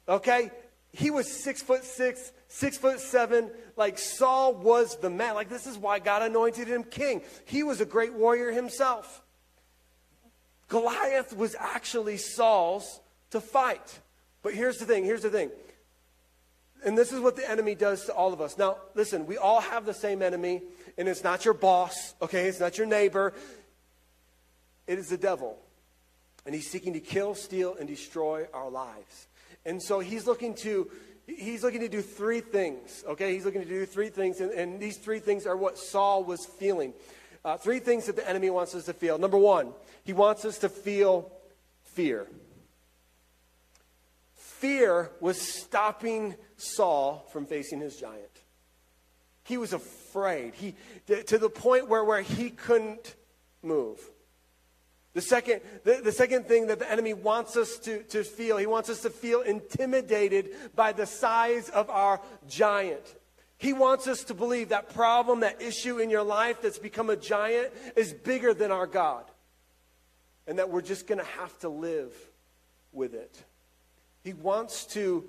Okay? 0.08 0.50
He 0.92 1.10
was 1.10 1.42
six 1.42 1.62
foot 1.62 1.84
six, 1.84 2.32
six 2.48 2.76
foot 2.76 3.00
seven. 3.00 3.50
Like 3.76 3.98
Saul 3.98 4.54
was 4.54 4.98
the 4.98 5.10
man. 5.10 5.34
Like 5.34 5.48
this 5.48 5.66
is 5.66 5.78
why 5.78 5.98
God 5.98 6.22
anointed 6.22 6.68
him 6.68 6.84
king. 6.84 7.22
He 7.46 7.62
was 7.62 7.80
a 7.80 7.86
great 7.86 8.12
warrior 8.12 8.52
himself. 8.52 9.22
Goliath 10.68 11.36
was 11.36 11.56
actually 11.58 12.18
Saul's 12.18 13.00
to 13.30 13.40
fight. 13.40 14.00
But 14.42 14.54
here's 14.54 14.78
the 14.78 14.84
thing 14.84 15.04
here's 15.04 15.22
the 15.22 15.30
thing. 15.30 15.50
And 16.84 16.98
this 16.98 17.12
is 17.12 17.20
what 17.20 17.36
the 17.36 17.48
enemy 17.48 17.74
does 17.74 18.06
to 18.06 18.14
all 18.14 18.32
of 18.32 18.40
us. 18.40 18.58
Now, 18.58 18.76
listen, 18.94 19.26
we 19.26 19.38
all 19.38 19.60
have 19.60 19.86
the 19.86 19.94
same 19.94 20.20
enemy, 20.20 20.62
and 20.98 21.08
it's 21.08 21.22
not 21.22 21.44
your 21.44 21.54
boss, 21.54 22.14
okay? 22.20 22.48
It's 22.48 22.58
not 22.58 22.76
your 22.76 22.88
neighbor. 22.88 23.34
It 24.88 24.98
is 24.98 25.08
the 25.08 25.16
devil. 25.16 25.56
And 26.44 26.54
he's 26.54 26.68
seeking 26.68 26.94
to 26.94 27.00
kill, 27.00 27.36
steal, 27.36 27.76
and 27.78 27.86
destroy 27.86 28.46
our 28.52 28.68
lives. 28.68 29.28
And 29.64 29.82
so 29.82 30.00
he's 30.00 30.26
looking 30.26 30.54
to 30.56 30.90
he's 31.26 31.62
looking 31.62 31.80
to 31.80 31.88
do 31.88 32.02
three 32.02 32.40
things, 32.40 33.04
okay? 33.08 33.32
He's 33.32 33.44
looking 33.44 33.62
to 33.62 33.68
do 33.68 33.86
three 33.86 34.08
things, 34.08 34.40
and, 34.40 34.50
and 34.52 34.80
these 34.80 34.98
three 34.98 35.20
things 35.20 35.46
are 35.46 35.56
what 35.56 35.78
Saul 35.78 36.24
was 36.24 36.44
feeling. 36.44 36.94
Uh, 37.44 37.56
three 37.56 37.78
things 37.78 38.06
that 38.06 38.16
the 38.16 38.28
enemy 38.28 38.50
wants 38.50 38.74
us 38.74 38.84
to 38.84 38.92
feel. 38.92 39.18
Number 39.18 39.38
one, 39.38 39.72
he 40.04 40.12
wants 40.12 40.44
us 40.44 40.58
to 40.58 40.68
feel 40.68 41.30
fear. 41.82 42.26
Fear 44.36 45.10
was 45.20 45.40
stopping 45.40 46.36
Saul 46.56 47.26
from 47.32 47.46
facing 47.46 47.80
his 47.80 47.96
giant. 47.96 48.30
He 49.44 49.56
was 49.56 49.72
afraid. 49.72 50.54
He, 50.54 50.76
to 51.08 51.36
the 51.36 51.50
point 51.50 51.88
where, 51.88 52.04
where 52.04 52.22
he 52.22 52.50
couldn't 52.50 53.16
move. 53.62 53.98
The 55.14 55.20
second, 55.20 55.60
the, 55.84 56.00
the 56.02 56.12
second 56.12 56.46
thing 56.46 56.68
that 56.68 56.78
the 56.78 56.90
enemy 56.90 57.12
wants 57.12 57.56
us 57.56 57.78
to, 57.80 58.02
to 58.04 58.24
feel, 58.24 58.56
he 58.56 58.66
wants 58.66 58.88
us 58.88 59.02
to 59.02 59.10
feel 59.10 59.42
intimidated 59.42 60.50
by 60.74 60.92
the 60.92 61.04
size 61.04 61.68
of 61.68 61.90
our 61.90 62.20
giant. 62.48 63.14
He 63.58 63.72
wants 63.72 64.08
us 64.08 64.24
to 64.24 64.34
believe 64.34 64.70
that 64.70 64.94
problem, 64.94 65.40
that 65.40 65.60
issue 65.60 65.98
in 65.98 66.10
your 66.10 66.22
life 66.22 66.62
that's 66.62 66.78
become 66.78 67.10
a 67.10 67.16
giant 67.16 67.72
is 67.94 68.12
bigger 68.12 68.54
than 68.54 68.72
our 68.72 68.86
God. 68.86 69.24
And 70.46 70.58
that 70.58 70.70
we're 70.70 70.82
just 70.82 71.06
going 71.06 71.20
to 71.20 71.30
have 71.38 71.56
to 71.60 71.68
live 71.68 72.12
with 72.90 73.14
it. 73.14 73.44
He 74.24 74.32
wants 74.32 74.86
to 74.86 75.28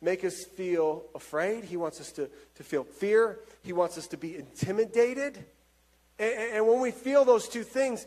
make 0.00 0.24
us 0.24 0.44
feel 0.44 1.06
afraid. 1.14 1.64
He 1.64 1.76
wants 1.76 2.00
us 2.00 2.12
to, 2.12 2.28
to 2.56 2.62
feel 2.62 2.84
fear. 2.84 3.40
He 3.62 3.72
wants 3.72 3.98
us 3.98 4.06
to 4.08 4.16
be 4.16 4.36
intimidated. 4.36 5.44
And, 6.18 6.34
and 6.54 6.68
when 6.68 6.80
we 6.80 6.90
feel 6.90 7.24
those 7.24 7.48
two 7.48 7.62
things, 7.64 8.06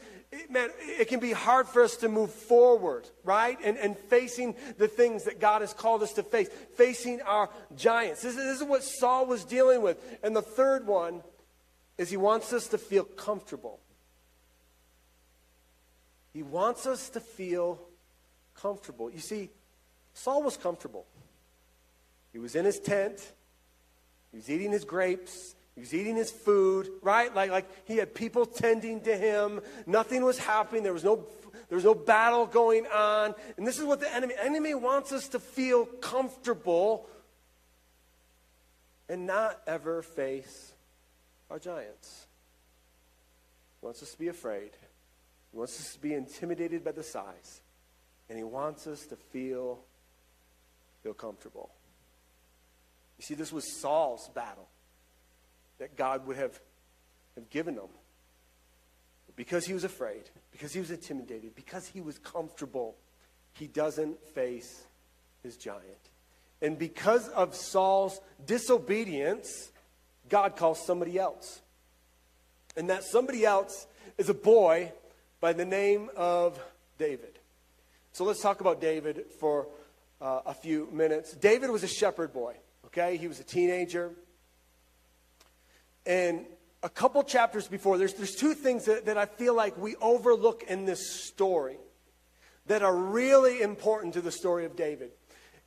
man, 0.49 0.69
it 0.81 1.07
can 1.07 1.19
be 1.19 1.31
hard 1.31 1.67
for 1.67 1.83
us 1.83 1.97
to 1.97 2.09
move 2.09 2.31
forward, 2.31 3.07
right? 3.23 3.57
And, 3.63 3.77
and 3.77 3.97
facing 3.97 4.55
the 4.77 4.87
things 4.87 5.23
that 5.23 5.39
God 5.39 5.61
has 5.61 5.73
called 5.73 6.03
us 6.03 6.13
to 6.13 6.23
face, 6.23 6.49
facing 6.75 7.21
our 7.21 7.49
giants. 7.75 8.21
This, 8.21 8.35
this 8.35 8.61
is 8.61 8.63
what 8.63 8.83
Saul 8.83 9.25
was 9.25 9.43
dealing 9.43 9.81
with. 9.81 9.97
And 10.23 10.35
the 10.35 10.41
third 10.41 10.85
one 10.85 11.23
is 11.97 12.09
he 12.09 12.17
wants 12.17 12.53
us 12.53 12.67
to 12.67 12.77
feel 12.77 13.03
comfortable. 13.03 13.79
He 16.33 16.43
wants 16.43 16.85
us 16.85 17.09
to 17.09 17.19
feel 17.19 17.79
comfortable. 18.55 19.09
You 19.09 19.19
see, 19.19 19.49
Saul 20.13 20.43
was 20.43 20.57
comfortable. 20.57 21.05
He 22.31 22.39
was 22.39 22.55
in 22.55 22.65
his 22.65 22.79
tent, 22.79 23.33
he 24.31 24.37
was 24.37 24.49
eating 24.49 24.71
his 24.71 24.85
grapes, 24.85 25.55
he 25.79 25.83
was 25.83 25.93
eating 25.93 26.17
his 26.17 26.29
food, 26.29 26.89
right? 27.01 27.33
Like, 27.33 27.51
like 27.51 27.65
he 27.85 27.95
had 27.95 28.13
people 28.13 28.45
tending 28.45 28.99
to 29.01 29.15
him. 29.15 29.61
Nothing 29.87 30.25
was 30.25 30.37
happening. 30.37 30.83
There 30.83 30.91
was 30.91 31.05
no 31.05 31.25
there 31.69 31.77
was 31.77 31.85
no 31.85 31.95
battle 31.95 32.45
going 32.47 32.85
on. 32.87 33.33
And 33.55 33.65
this 33.65 33.79
is 33.79 33.85
what 33.85 34.01
the 34.01 34.13
enemy 34.13 34.33
enemy 34.41 34.75
wants 34.75 35.13
us 35.13 35.29
to 35.29 35.39
feel 35.39 35.85
comfortable 35.85 37.07
and 39.07 39.25
not 39.25 39.61
ever 39.67 40.01
face 40.01 40.73
our 41.49 41.59
giants. 41.59 42.27
He 43.79 43.85
wants 43.85 44.03
us 44.03 44.11
to 44.11 44.19
be 44.19 44.27
afraid. 44.27 44.71
He 45.53 45.57
wants 45.57 45.79
us 45.79 45.93
to 45.93 45.99
be 46.01 46.13
intimidated 46.13 46.83
by 46.83 46.91
the 46.91 47.03
size. 47.03 47.61
And 48.27 48.37
he 48.37 48.43
wants 48.43 48.85
us 48.85 49.05
to 49.05 49.15
feel 49.15 49.79
feel 51.03 51.13
comfortable. 51.13 51.69
You 53.17 53.23
see, 53.23 53.35
this 53.35 53.53
was 53.53 53.79
Saul's 53.79 54.27
battle 54.35 54.67
that 55.79 55.95
God 55.97 56.27
would 56.27 56.37
have, 56.37 56.59
have 57.35 57.49
given 57.49 57.75
him. 57.75 57.89
But 59.25 59.35
because 59.35 59.65
he 59.65 59.73
was 59.73 59.83
afraid, 59.83 60.23
because 60.51 60.73
he 60.73 60.79
was 60.79 60.91
intimidated, 60.91 61.55
because 61.55 61.87
he 61.87 62.01
was 62.01 62.17
comfortable, 62.19 62.95
he 63.53 63.67
doesn't 63.67 64.23
face 64.29 64.83
his 65.43 65.57
giant. 65.57 65.83
And 66.61 66.77
because 66.77 67.27
of 67.29 67.55
Saul's 67.55 68.19
disobedience, 68.45 69.71
God 70.27 70.55
calls 70.55 70.85
somebody 70.85 71.17
else. 71.17 71.61
And 72.75 72.89
that 72.89 73.03
somebody 73.03 73.45
else 73.45 73.87
is 74.17 74.29
a 74.29 74.33
boy 74.33 74.91
by 75.39 75.53
the 75.53 75.65
name 75.65 76.09
of 76.15 76.59
David. 76.97 77.39
So 78.11 78.25
let's 78.25 78.41
talk 78.41 78.59
about 78.59 78.81
David 78.81 79.25
for 79.39 79.67
uh, 80.21 80.41
a 80.45 80.53
few 80.53 80.89
minutes. 80.91 81.33
David 81.33 81.69
was 81.69 81.83
a 81.83 81.87
shepherd 81.87 82.33
boy, 82.33 82.55
okay? 82.87 83.15
He 83.15 83.27
was 83.27 83.39
a 83.39 83.43
teenager. 83.43 84.11
And 86.09 86.47
a 86.81 86.89
couple 86.89 87.21
chapters 87.21 87.67
before, 87.67 87.99
there's, 87.99 88.15
there's 88.15 88.33
two 88.33 88.55
things 88.55 88.85
that, 88.85 89.05
that 89.05 89.15
I 89.15 89.27
feel 89.27 89.53
like 89.53 89.77
we 89.77 89.95
overlook 89.97 90.63
in 90.63 90.85
this 90.85 91.23
story 91.23 91.77
that 92.65 92.81
are 92.81 92.95
really 92.95 93.61
important 93.61 94.15
to 94.15 94.21
the 94.21 94.31
story 94.31 94.65
of 94.65 94.75
David. 94.75 95.11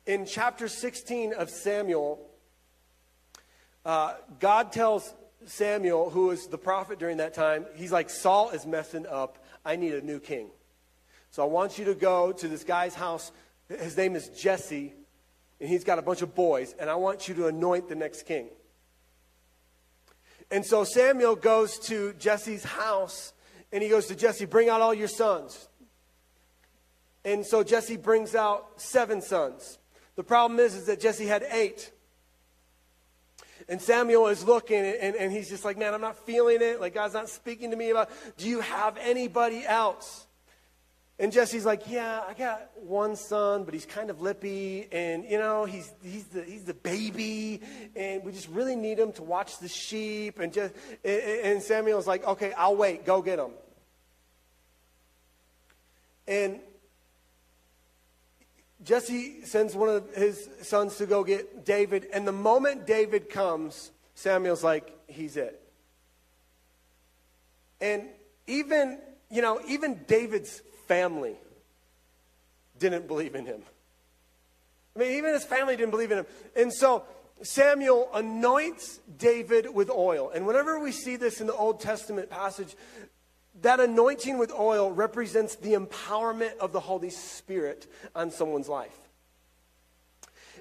In 0.05 0.25
chapter 0.25 0.67
16 0.67 1.33
of 1.33 1.49
Samuel, 1.49 2.29
uh, 3.85 4.15
God 4.41 4.73
tells 4.73 5.13
Samuel, 5.45 6.09
who 6.09 6.31
is 6.31 6.47
the 6.47 6.57
prophet 6.57 6.99
during 6.99 7.17
that 7.17 7.33
time, 7.33 7.65
he's 7.75 7.93
like, 7.93 8.09
Saul 8.09 8.49
is 8.49 8.65
messing 8.65 9.07
up. 9.07 9.45
I 9.63 9.77
need 9.77 9.93
a 9.93 10.01
new 10.01 10.19
king. 10.19 10.49
So 11.31 11.41
I 11.41 11.45
want 11.45 11.79
you 11.79 11.85
to 11.85 11.95
go 11.95 12.33
to 12.33 12.47
this 12.49 12.65
guy's 12.65 12.95
house. 12.95 13.31
His 13.69 13.95
name 13.95 14.17
is 14.17 14.27
Jesse, 14.27 14.93
and 15.61 15.69
he's 15.69 15.85
got 15.85 15.99
a 15.99 16.01
bunch 16.01 16.21
of 16.21 16.35
boys, 16.35 16.75
and 16.77 16.89
I 16.89 16.95
want 16.95 17.29
you 17.29 17.33
to 17.35 17.47
anoint 17.47 17.87
the 17.87 17.95
next 17.95 18.23
king. 18.23 18.49
And 20.51 20.65
so 20.65 20.83
Samuel 20.83 21.35
goes 21.35 21.79
to 21.87 22.13
Jesse's 22.13 22.63
house 22.63 23.33
and 23.71 23.81
he 23.81 23.89
goes 23.89 24.07
to 24.07 24.15
Jesse, 24.15 24.45
bring 24.45 24.69
out 24.69 24.81
all 24.81 24.93
your 24.93 25.07
sons. 25.07 25.67
And 27.25 27.45
so 27.45 27.63
Jesse 27.63 27.97
brings 27.97 28.35
out 28.35 28.79
seven 28.81 29.21
sons. 29.21 29.79
The 30.15 30.23
problem 30.23 30.59
is, 30.59 30.75
is 30.75 30.85
that 30.85 30.99
Jesse 30.99 31.25
had 31.25 31.43
eight. 31.51 31.91
And 33.69 33.81
Samuel 33.81 34.27
is 34.27 34.43
looking 34.43 34.77
and, 34.77 35.15
and 35.15 35.31
he's 35.31 35.49
just 35.49 35.63
like, 35.63 35.77
man, 35.77 35.93
I'm 35.93 36.01
not 36.01 36.17
feeling 36.25 36.61
it. 36.61 36.81
Like 36.81 36.93
God's 36.93 37.13
not 37.13 37.29
speaking 37.29 37.71
to 37.71 37.77
me 37.77 37.89
about, 37.89 38.09
do 38.37 38.47
you 38.47 38.59
have 38.59 38.97
anybody 38.97 39.65
else? 39.65 40.27
And 41.19 41.31
Jesse's 41.31 41.63
like, 41.63 41.89
yeah, 41.89 42.21
I 42.27 42.33
got 42.33 42.71
one 42.75 43.15
son, 43.15 43.65
but 43.65 43.73
he's 43.73 43.85
kind 43.85 44.09
of 44.09 44.21
lippy, 44.21 44.87
and 44.91 45.23
you 45.29 45.37
know, 45.37 45.63
he's 45.63 45.91
he's 46.03 46.25
the 46.25 46.43
he's 46.43 46.63
the 46.63 46.73
baby, 46.73 47.61
and 47.95 48.23
we 48.23 48.31
just 48.31 48.47
really 48.49 48.75
need 48.75 48.97
him 48.97 49.11
to 49.13 49.23
watch 49.23 49.59
the 49.59 49.67
sheep. 49.67 50.39
And 50.39 50.51
just 50.51 50.73
and 51.05 51.61
Samuel's 51.61 52.07
like, 52.07 52.25
okay, 52.25 52.51
I'll 52.53 52.75
wait. 52.75 53.05
Go 53.05 53.21
get 53.21 53.37
him. 53.37 53.51
And 56.27 56.59
Jesse 58.83 59.45
sends 59.45 59.75
one 59.75 59.89
of 59.89 60.15
his 60.15 60.49
sons 60.63 60.97
to 60.97 61.05
go 61.05 61.23
get 61.23 61.63
David, 61.63 62.07
and 62.11 62.27
the 62.27 62.31
moment 62.31 62.87
David 62.87 63.29
comes, 63.29 63.91
Samuel's 64.15 64.63
like, 64.63 64.91
he's 65.07 65.37
it. 65.37 65.61
And 67.79 68.07
even 68.47 68.97
you 69.29 69.41
know, 69.41 69.61
even 69.67 70.03
David's 70.07 70.61
family 70.87 71.35
didn't 72.79 73.07
believe 73.07 73.35
in 73.35 73.45
him. 73.45 73.61
I 74.95 74.99
mean, 74.99 75.11
even 75.17 75.33
his 75.33 75.43
family 75.43 75.75
didn't 75.75 75.91
believe 75.91 76.11
in 76.11 76.19
him. 76.19 76.27
And 76.55 76.73
so 76.73 77.03
Samuel 77.41 78.09
anoints 78.13 78.99
David 79.17 79.73
with 79.73 79.89
oil. 79.89 80.31
And 80.33 80.45
whenever 80.45 80.79
we 80.79 80.91
see 80.91 81.15
this 81.15 81.41
in 81.41 81.47
the 81.47 81.55
Old 81.55 81.79
Testament 81.79 82.29
passage, 82.29 82.75
that 83.61 83.79
anointing 83.79 84.37
with 84.37 84.51
oil 84.51 84.91
represents 84.91 85.55
the 85.55 85.73
empowerment 85.73 86.57
of 86.57 86.71
the 86.71 86.79
Holy 86.79 87.09
Spirit 87.09 87.87
on 88.15 88.31
someone's 88.31 88.69
life. 88.69 88.97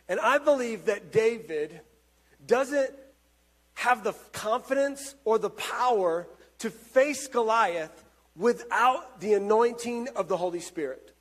And 0.08 0.18
I 0.20 0.38
believe 0.38 0.86
that 0.86 1.12
David 1.12 1.80
doesn't 2.46 2.90
have 3.74 4.04
the 4.04 4.12
confidence 4.32 5.14
or 5.24 5.38
the 5.38 5.50
power 5.50 6.26
to 6.58 6.70
face 6.70 7.28
Goliath 7.28 8.01
without 8.36 9.20
the 9.20 9.34
anointing 9.34 10.08
of 10.16 10.28
the 10.28 10.36
Holy 10.36 10.60
Spirit. 10.60 11.12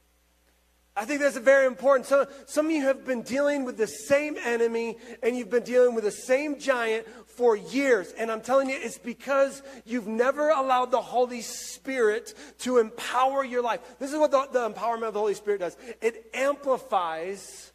I 0.95 1.05
think 1.05 1.21
that's 1.21 1.37
very 1.37 1.67
important. 1.67 2.05
Some, 2.05 2.25
some 2.45 2.65
of 2.65 2.71
you 2.71 2.83
have 2.83 3.05
been 3.05 3.21
dealing 3.21 3.63
with 3.63 3.77
the 3.77 3.87
same 3.87 4.35
enemy 4.43 4.97
and 5.23 5.37
you've 5.37 5.49
been 5.49 5.63
dealing 5.63 5.95
with 5.95 6.03
the 6.03 6.11
same 6.11 6.59
giant 6.59 7.07
for 7.27 7.55
years. 7.55 8.11
And 8.17 8.29
I'm 8.29 8.41
telling 8.41 8.69
you, 8.69 8.77
it's 8.77 8.97
because 8.97 9.63
you've 9.85 10.07
never 10.07 10.49
allowed 10.49 10.91
the 10.91 11.01
Holy 11.01 11.41
Spirit 11.41 12.33
to 12.59 12.77
empower 12.77 13.43
your 13.45 13.61
life. 13.61 13.79
This 13.99 14.11
is 14.11 14.17
what 14.17 14.31
the, 14.31 14.47
the 14.51 14.69
empowerment 14.69 15.07
of 15.07 15.13
the 15.13 15.19
Holy 15.19 15.33
Spirit 15.33 15.61
does 15.61 15.77
it 16.01 16.29
amplifies 16.33 17.71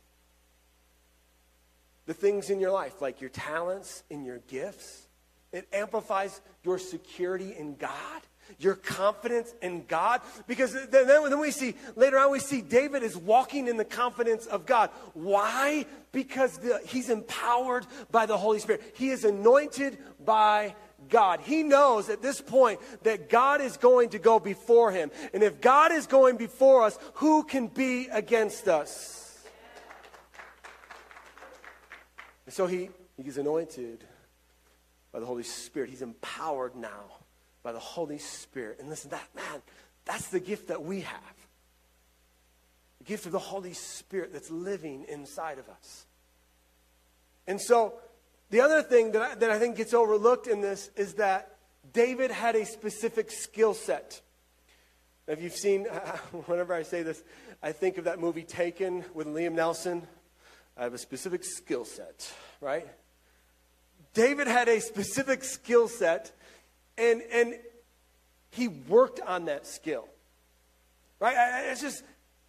the 2.04 2.14
things 2.14 2.50
in 2.50 2.60
your 2.60 2.70
life, 2.70 3.00
like 3.00 3.20
your 3.20 3.30
talents 3.30 4.04
and 4.10 4.26
your 4.26 4.38
gifts. 4.40 5.08
It 5.52 5.66
amplifies 5.72 6.40
your 6.64 6.78
security 6.78 7.54
in 7.56 7.76
God 7.76 8.22
your 8.58 8.74
confidence 8.74 9.54
in 9.62 9.84
God. 9.86 10.20
Because 10.46 10.72
then, 10.88 11.06
then 11.06 11.38
we 11.38 11.50
see, 11.50 11.74
later 11.94 12.18
on, 12.18 12.30
we 12.30 12.38
see 12.38 12.62
David 12.62 13.02
is 13.02 13.16
walking 13.16 13.68
in 13.68 13.76
the 13.76 13.84
confidence 13.84 14.46
of 14.46 14.66
God. 14.66 14.90
Why? 15.14 15.86
Because 16.12 16.58
the, 16.58 16.80
he's 16.86 17.10
empowered 17.10 17.86
by 18.10 18.26
the 18.26 18.36
Holy 18.36 18.58
Spirit. 18.58 18.94
He 18.96 19.10
is 19.10 19.24
anointed 19.24 19.98
by 20.24 20.74
God. 21.08 21.40
He 21.40 21.62
knows 21.62 22.08
at 22.08 22.22
this 22.22 22.40
point 22.40 22.80
that 23.02 23.28
God 23.28 23.60
is 23.60 23.76
going 23.76 24.10
to 24.10 24.18
go 24.18 24.38
before 24.38 24.90
him. 24.90 25.10
And 25.34 25.42
if 25.42 25.60
God 25.60 25.92
is 25.92 26.06
going 26.06 26.36
before 26.36 26.84
us, 26.84 26.98
who 27.14 27.44
can 27.44 27.66
be 27.68 28.08
against 28.08 28.68
us? 28.68 29.44
And 32.46 32.54
so 32.54 32.66
he, 32.66 32.90
he's 33.22 33.38
anointed 33.38 34.04
by 35.12 35.20
the 35.20 35.26
Holy 35.26 35.42
Spirit. 35.42 35.90
He's 35.90 36.02
empowered 36.02 36.76
now 36.76 37.25
by 37.66 37.72
the 37.72 37.80
Holy 37.80 38.18
Spirit. 38.18 38.78
And 38.78 38.88
listen, 38.88 39.10
that 39.10 39.28
man, 39.34 39.60
that's 40.04 40.28
the 40.28 40.38
gift 40.38 40.68
that 40.68 40.84
we 40.84 41.00
have. 41.00 41.34
The 42.98 43.04
gift 43.06 43.26
of 43.26 43.32
the 43.32 43.40
Holy 43.40 43.72
Spirit 43.72 44.32
that's 44.32 44.52
living 44.52 45.04
inside 45.08 45.58
of 45.58 45.68
us. 45.68 46.06
And 47.44 47.60
so, 47.60 47.94
the 48.50 48.60
other 48.60 48.82
thing 48.82 49.10
that 49.10 49.22
I, 49.22 49.34
that 49.34 49.50
I 49.50 49.58
think 49.58 49.76
gets 49.76 49.94
overlooked 49.94 50.46
in 50.46 50.60
this 50.60 50.90
is 50.94 51.14
that 51.14 51.56
David 51.92 52.30
had 52.30 52.54
a 52.54 52.64
specific 52.64 53.32
skill 53.32 53.74
set. 53.74 54.20
If 55.26 55.42
you've 55.42 55.52
seen, 55.52 55.86
whenever 56.46 56.72
I 56.72 56.84
say 56.84 57.02
this, 57.02 57.20
I 57.64 57.72
think 57.72 57.98
of 57.98 58.04
that 58.04 58.20
movie 58.20 58.44
Taken 58.44 59.04
with 59.12 59.26
Liam 59.26 59.56
Neeson. 59.56 60.02
I 60.76 60.84
have 60.84 60.94
a 60.94 60.98
specific 60.98 61.42
skill 61.42 61.84
set, 61.84 62.32
right? 62.60 62.86
David 64.14 64.46
had 64.46 64.68
a 64.68 64.80
specific 64.80 65.42
skill 65.42 65.88
set, 65.88 66.30
and, 66.98 67.22
and 67.32 67.54
he 68.50 68.68
worked 68.68 69.20
on 69.20 69.46
that 69.46 69.66
skill. 69.66 70.08
Right? 71.20 71.36
It's 71.70 71.80
just 71.80 72.02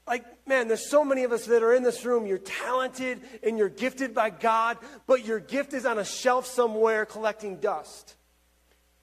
like, 0.07 0.23
man, 0.47 0.67
there's 0.67 0.89
so 0.89 1.03
many 1.03 1.23
of 1.23 1.31
us 1.31 1.45
that 1.45 1.63
are 1.63 1.73
in 1.73 1.83
this 1.83 2.05
room. 2.05 2.25
You're 2.25 2.37
talented 2.37 3.21
and 3.43 3.57
you're 3.57 3.69
gifted 3.69 4.13
by 4.13 4.29
God, 4.29 4.77
but 5.05 5.25
your 5.25 5.39
gift 5.39 5.73
is 5.73 5.85
on 5.85 5.99
a 5.99 6.05
shelf 6.05 6.45
somewhere 6.45 7.05
collecting 7.05 7.57
dust. 7.57 8.15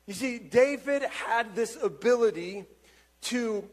You 0.06 0.14
see, 0.14 0.38
David 0.38 1.02
had 1.02 1.54
this 1.54 1.76
ability 1.82 2.64
to 3.22 3.68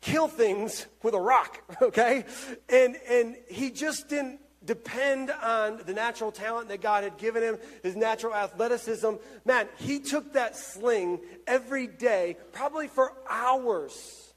kill 0.00 0.28
things 0.28 0.86
with 1.02 1.14
a 1.14 1.20
rock, 1.20 1.60
okay? 1.82 2.24
And, 2.68 2.96
and 3.08 3.36
he 3.48 3.70
just 3.70 4.08
didn't 4.08 4.40
depend 4.64 5.30
on 5.30 5.80
the 5.84 5.92
natural 5.92 6.32
talent 6.32 6.68
that 6.68 6.80
God 6.80 7.04
had 7.04 7.16
given 7.18 7.42
him, 7.42 7.58
his 7.82 7.96
natural 7.96 8.34
athleticism. 8.34 9.14
Man, 9.44 9.68
he 9.78 10.00
took 10.00 10.32
that 10.34 10.56
sling 10.56 11.20
every 11.46 11.86
day, 11.86 12.36
probably 12.52 12.88
for 12.88 13.12
hours. 13.28 14.32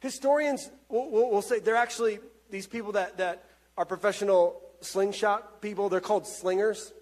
Historians 0.00 0.70
will, 0.88 1.10
will, 1.10 1.30
will 1.30 1.42
say 1.42 1.58
they're 1.58 1.76
actually 1.76 2.18
these 2.50 2.66
people 2.66 2.92
that, 2.92 3.16
that 3.18 3.44
are 3.76 3.84
professional 3.84 4.60
slingshot 4.80 5.60
people, 5.60 5.88
they're 5.88 6.00
called 6.00 6.26
slingers. 6.26 6.92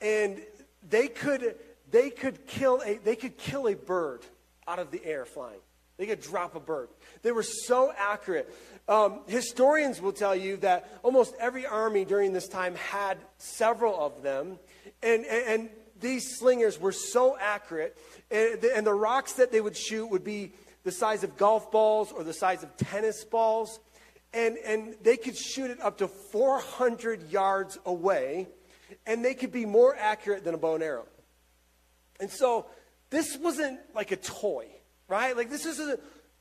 And 0.00 0.40
they 0.88 1.08
could, 1.08 1.56
they 1.90 2.10
could 2.10 2.46
kill 2.46 2.82
a 2.84 2.96
they 2.98 3.16
could 3.16 3.36
kill 3.36 3.68
a 3.68 3.74
bird 3.74 4.24
out 4.66 4.78
of 4.78 4.90
the 4.90 5.04
air 5.04 5.24
flying. 5.24 5.60
They 5.98 6.06
could 6.06 6.22
drop 6.22 6.54
a 6.54 6.60
bird. 6.60 6.88
They 7.20 7.30
were 7.30 7.42
so 7.42 7.92
accurate. 7.94 8.50
Um, 8.88 9.20
historians 9.26 10.00
will 10.00 10.12
tell 10.12 10.34
you 10.34 10.56
that 10.58 11.00
almost 11.02 11.34
every 11.38 11.66
army 11.66 12.04
during 12.04 12.32
this 12.32 12.48
time 12.48 12.74
had 12.74 13.18
several 13.38 13.98
of 13.98 14.22
them, 14.22 14.58
and, 15.02 15.24
and, 15.24 15.46
and 15.46 15.70
these 16.00 16.38
slingers 16.38 16.80
were 16.80 16.92
so 16.92 17.36
accurate, 17.38 17.96
and 18.30 18.60
the, 18.60 18.76
and 18.76 18.86
the 18.86 18.94
rocks 18.94 19.34
that 19.34 19.52
they 19.52 19.60
would 19.60 19.76
shoot 19.76 20.06
would 20.06 20.24
be 20.24 20.52
the 20.82 20.90
size 20.90 21.22
of 21.22 21.36
golf 21.36 21.70
balls 21.70 22.10
or 22.10 22.24
the 22.24 22.32
size 22.32 22.62
of 22.62 22.76
tennis 22.76 23.24
balls, 23.24 23.78
and, 24.32 24.56
and 24.58 24.96
they 25.02 25.16
could 25.16 25.36
shoot 25.36 25.70
it 25.70 25.80
up 25.80 25.98
to 25.98 26.08
400 26.08 27.30
yards 27.30 27.78
away, 27.84 28.48
and 29.06 29.24
they 29.24 29.34
could 29.34 29.52
be 29.52 29.66
more 29.66 29.94
accurate 29.94 30.42
than 30.42 30.54
a 30.54 30.58
bow 30.58 30.74
and 30.74 30.82
arrow. 30.82 31.06
And 32.18 32.30
so 32.30 32.66
this 33.10 33.36
wasn't 33.36 33.78
like 33.94 34.10
a 34.10 34.16
toy 34.16 34.66
right? 35.10 35.36
Like 35.36 35.50
this 35.50 35.66
is 35.66 35.78
a 35.80 35.98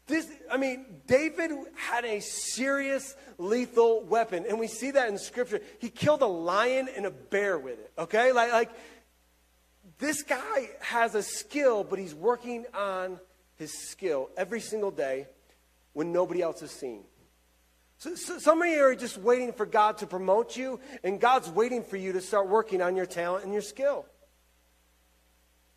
this 0.09 0.27
I 0.51 0.57
mean, 0.57 0.85
David 1.07 1.51
had 1.75 2.03
a 2.03 2.19
serious 2.19 3.15
lethal 3.37 4.03
weapon, 4.03 4.45
and 4.47 4.59
we 4.59 4.67
see 4.67 4.91
that 4.91 5.07
in 5.07 5.17
scripture. 5.17 5.61
He 5.79 5.89
killed 5.89 6.21
a 6.21 6.27
lion 6.27 6.89
and 6.95 7.05
a 7.05 7.11
bear 7.11 7.57
with 7.57 7.79
it. 7.79 7.91
Okay? 7.97 8.33
Like 8.33 8.51
like 8.51 8.71
this 9.99 10.23
guy 10.23 10.69
has 10.81 11.15
a 11.15 11.23
skill, 11.23 11.83
but 11.83 11.99
he's 11.99 12.13
working 12.13 12.65
on 12.73 13.19
his 13.55 13.71
skill 13.89 14.29
every 14.35 14.59
single 14.59 14.91
day 14.91 15.27
when 15.93 16.11
nobody 16.11 16.41
else 16.41 16.61
is 16.61 16.71
seen. 16.71 17.03
So, 17.97 18.15
so, 18.15 18.39
some 18.39 18.61
of 18.61 18.67
you 18.69 18.81
are 18.81 18.95
just 18.95 19.17
waiting 19.17 19.51
for 19.51 19.65
God 19.65 19.97
to 19.97 20.07
promote 20.07 20.55
you, 20.55 20.79
and 21.03 21.19
God's 21.19 21.49
waiting 21.49 21.83
for 21.83 21.97
you 21.97 22.13
to 22.13 22.21
start 22.21 22.47
working 22.47 22.81
on 22.81 22.95
your 22.95 23.05
talent 23.05 23.43
and 23.43 23.51
your 23.51 23.61
skill. 23.61 24.05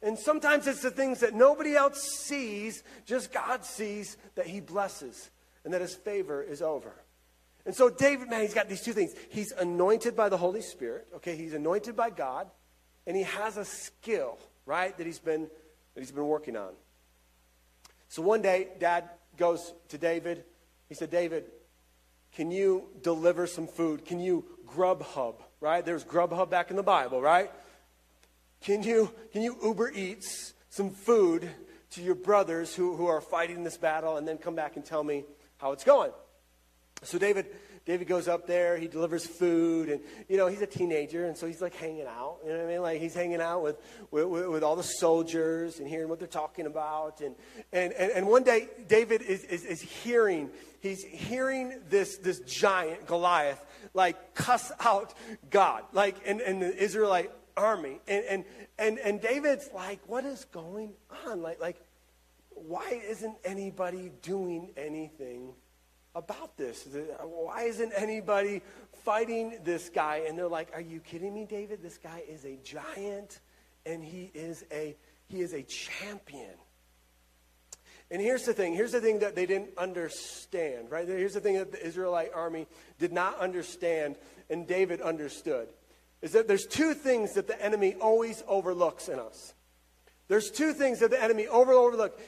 And 0.03 0.19
sometimes 0.19 0.67
it's 0.67 0.83
the 0.83 0.91
things 0.91 1.21
that 1.21 1.35
nobody 1.35 1.75
else 1.75 2.03
sees, 2.03 2.83
just 3.07 3.33
God 3.33 3.65
sees 3.65 4.17
that 4.35 4.47
He 4.47 4.61
blesses 4.61 5.31
and 5.65 5.73
that 5.73 5.81
His 5.81 5.95
favor 5.95 6.43
is 6.43 6.61
over. 6.61 6.93
And 7.65 7.75
so, 7.75 7.89
David, 7.89 8.29
man, 8.29 8.41
he's 8.41 8.55
got 8.55 8.69
these 8.69 8.83
two 8.83 8.93
things. 8.93 9.15
He's 9.31 9.53
anointed 9.53 10.17
by 10.17 10.29
the 10.29 10.37
Holy 10.37 10.63
Spirit, 10.63 11.07
okay? 11.17 11.37
He's 11.37 11.55
anointed 11.55 11.95
by 11.95 12.11
God, 12.11 12.49
and 13.07 13.17
he 13.17 13.23
has 13.23 13.57
a 13.57 13.65
skill, 13.65 14.39
right, 14.67 14.97
that 14.99 15.07
he's 15.07 15.21
been, 15.21 15.43
that 15.95 16.01
he's 16.01 16.11
been 16.11 16.27
working 16.27 16.57
on. 16.57 16.73
So 18.09 18.21
one 18.21 18.43
day, 18.43 18.69
dad 18.81 19.09
goes 19.37 19.75
to 19.91 19.99
David. 19.99 20.45
He 20.89 20.95
said, 20.95 21.11
David, 21.11 21.45
can 22.35 22.51
you 22.51 22.89
deliver 23.01 23.47
some 23.47 23.69
food? 23.69 24.05
Can 24.05 24.19
you 24.19 24.45
Grubhub, 24.67 25.37
right? 25.61 25.85
There's 25.85 26.05
Grubhub 26.05 26.51
back 26.51 26.71
in 26.71 26.77
the 26.77 26.83
Bible, 26.83 27.23
right? 27.23 27.51
Can 28.63 28.85
you, 28.85 29.11
can 29.33 29.43
you 29.43 29.57
Uber 29.63 29.91
Eats 29.91 30.55
some 30.71 30.91
food 30.91 31.51
to 31.91 32.03
your 32.03 32.15
brothers 32.15 32.75
who, 32.75 32.95
who 32.97 33.07
are 33.07 33.21
fighting 33.21 33.65
this 33.65 33.77
battle 33.77 34.17
and 34.17 34.27
then 34.27 34.39
come 34.39 34.55
back 34.55 34.77
and 34.77 34.85
tell 34.85 35.03
me 35.03 35.25
how 35.59 35.73
it's 35.73 35.83
going? 35.83 36.13
So 37.03 37.19
David, 37.19 37.47
David 37.85 38.07
goes 38.07 38.29
up 38.29 38.47
there, 38.47 38.77
he 38.77 38.87
delivers 38.87 39.27
food, 39.27 39.89
and 39.89 40.01
you 40.29 40.37
know, 40.37 40.47
he's 40.47 40.63
a 40.63 40.69
teenager, 40.69 41.27
and 41.27 41.37
so 41.37 41.49
he's 41.49 41.61
like 41.61 41.75
hanging 41.75 42.07
out. 42.07 42.39
You 42.45 42.53
know 42.53 42.59
what 42.59 42.67
I 42.67 42.69
mean? 42.69 42.83
Like 42.83 43.01
he's 43.01 43.15
hanging 43.15 43.41
out 43.41 43.65
with, 43.65 43.77
with, 44.13 44.27
with 44.29 44.63
all 44.63 44.77
the 44.77 44.85
soldiers 44.85 45.81
and 45.81 45.89
hearing 45.89 46.09
what 46.09 46.21
they're 46.21 46.29
talking 46.29 46.67
about. 46.67 47.21
And, 47.21 47.35
and, 47.73 47.93
and, 47.95 48.13
and 48.13 48.27
one 48.29 48.45
day, 48.45 48.69
David 48.87 49.23
is, 49.23 49.43
is, 49.43 49.65
is 49.65 49.81
hearing, 49.81 50.51
he's 50.81 51.03
hearing 51.03 51.81
this, 51.91 52.19
this 52.19 52.39
giant, 52.41 53.09
Goliath, 53.09 53.67
like 53.93 54.37
cuss 54.37 54.71
out 54.79 55.15
God. 55.51 55.83
Like, 55.93 56.15
and, 56.25 56.41
and 56.41 56.63
the 56.63 56.77
Israelite 56.81 57.33
army. 57.57 58.01
And, 58.09 58.25
and, 58.25 58.45
and, 58.79 58.99
and 58.99 59.21
David's 59.21 59.71
like, 59.75 60.01
what 60.07 60.25
is 60.25 60.45
going 60.47 60.93
on? 61.27 61.43
Like, 61.43 61.61
like, 61.61 61.81
why 62.51 63.03
isn't 63.09 63.37
anybody 63.45 64.13
doing 64.23 64.71
anything 64.77 65.53
about 66.15 66.57
this? 66.57 66.87
Why 67.23 67.63
isn't 67.63 67.93
anybody 67.97 68.63
fighting 69.05 69.59
this 69.65 69.89
guy? 69.89 70.25
And 70.29 70.39
they're 70.39 70.49
like, 70.49 70.71
are 70.75 70.81
you 70.81 71.01
kidding 71.01 71.35
me, 71.35 71.45
David? 71.45 71.83
This 71.83 71.99
guy 71.99 72.23
is 72.29 72.45
a 72.45 72.59
giant 72.63 73.41
and 73.87 74.05
he 74.05 74.31
is 74.35 74.65
a, 74.71 74.97
he 75.29 75.41
is 75.41 75.55
a 75.55 75.63
champion. 75.63 76.55
And 78.11 78.21
here's 78.21 78.45
the 78.45 78.53
thing. 78.53 78.75
Here's 78.75 78.93
the 78.93 79.01
thing 79.01 79.21
that 79.21 79.35
they 79.35 79.47
didn't 79.47 79.71
understand, 79.79 80.91
right? 80.91 81.09
Here's 81.09 81.33
the 81.33 81.41
thing 81.41 81.57
that 81.57 81.73
the 81.73 81.85
Israelite 81.85 82.31
army 82.35 82.67
did 82.99 83.11
not 83.11 83.39
understand, 83.39 84.17
and 84.51 84.67
David 84.67 85.01
understood 85.01 85.69
is 86.23 86.33
that 86.33 86.49
there's 86.49 86.67
two 86.67 86.95
things 86.95 87.35
that 87.35 87.47
the 87.47 87.63
enemy 87.63 87.95
always 88.01 88.43
overlooks 88.47 89.09
in 89.09 89.19
us. 89.19 89.55
There's 90.29 90.51
two 90.51 90.73
things 90.73 91.01
that 91.01 91.11
the 91.11 91.23
enemy 91.23 91.47
over. 91.49 91.73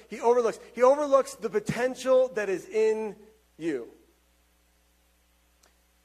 He 0.09 0.20
overlooks. 0.20 0.59
He 0.74 0.83
overlooks 0.83 1.37
the 1.37 1.48
potential 1.48 2.28
that 2.35 2.48
is 2.50 2.68
in 2.68 3.16
you. 3.57 3.88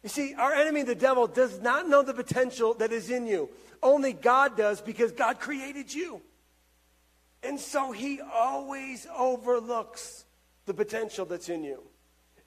You 0.04 0.10
see, 0.10 0.34
our 0.36 0.54
enemy, 0.54 0.84
the 0.84 0.95
devil, 0.95 1.28
does 1.28 1.60
not 1.60 1.89
know 1.89 2.04
the 2.04 2.13
potential 2.13 2.73
that 2.75 2.93
is 2.93 3.10
in 3.10 3.28
you. 3.28 3.49
Only 3.84 4.13
God 4.13 4.56
does 4.56 4.80
because 4.80 5.12
God 5.12 5.39
created 5.39 5.93
you. 5.93 6.21
And 7.43 7.60
so 7.60 7.91
he 7.91 8.21
always 8.21 9.08
overlooks 9.17 10.25
the 10.65 10.73
potential 10.73 11.25
that's 11.25 11.49
in 11.49 11.63
you. 11.63 11.82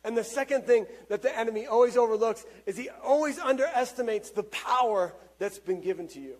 And 0.04 0.16
the 0.16 0.24
second 0.24 0.64
thing 0.64 0.86
that 1.08 1.22
the 1.22 1.36
enemy 1.36 1.66
always 1.66 1.96
overlooks 1.96 2.44
is 2.66 2.76
he 2.76 2.88
always 3.04 3.38
underestimates 3.38 4.30
the 4.30 4.42
power 4.42 5.14
that's 5.38 5.58
been 5.58 5.80
given 5.80 6.08
to 6.08 6.20
you. 6.20 6.36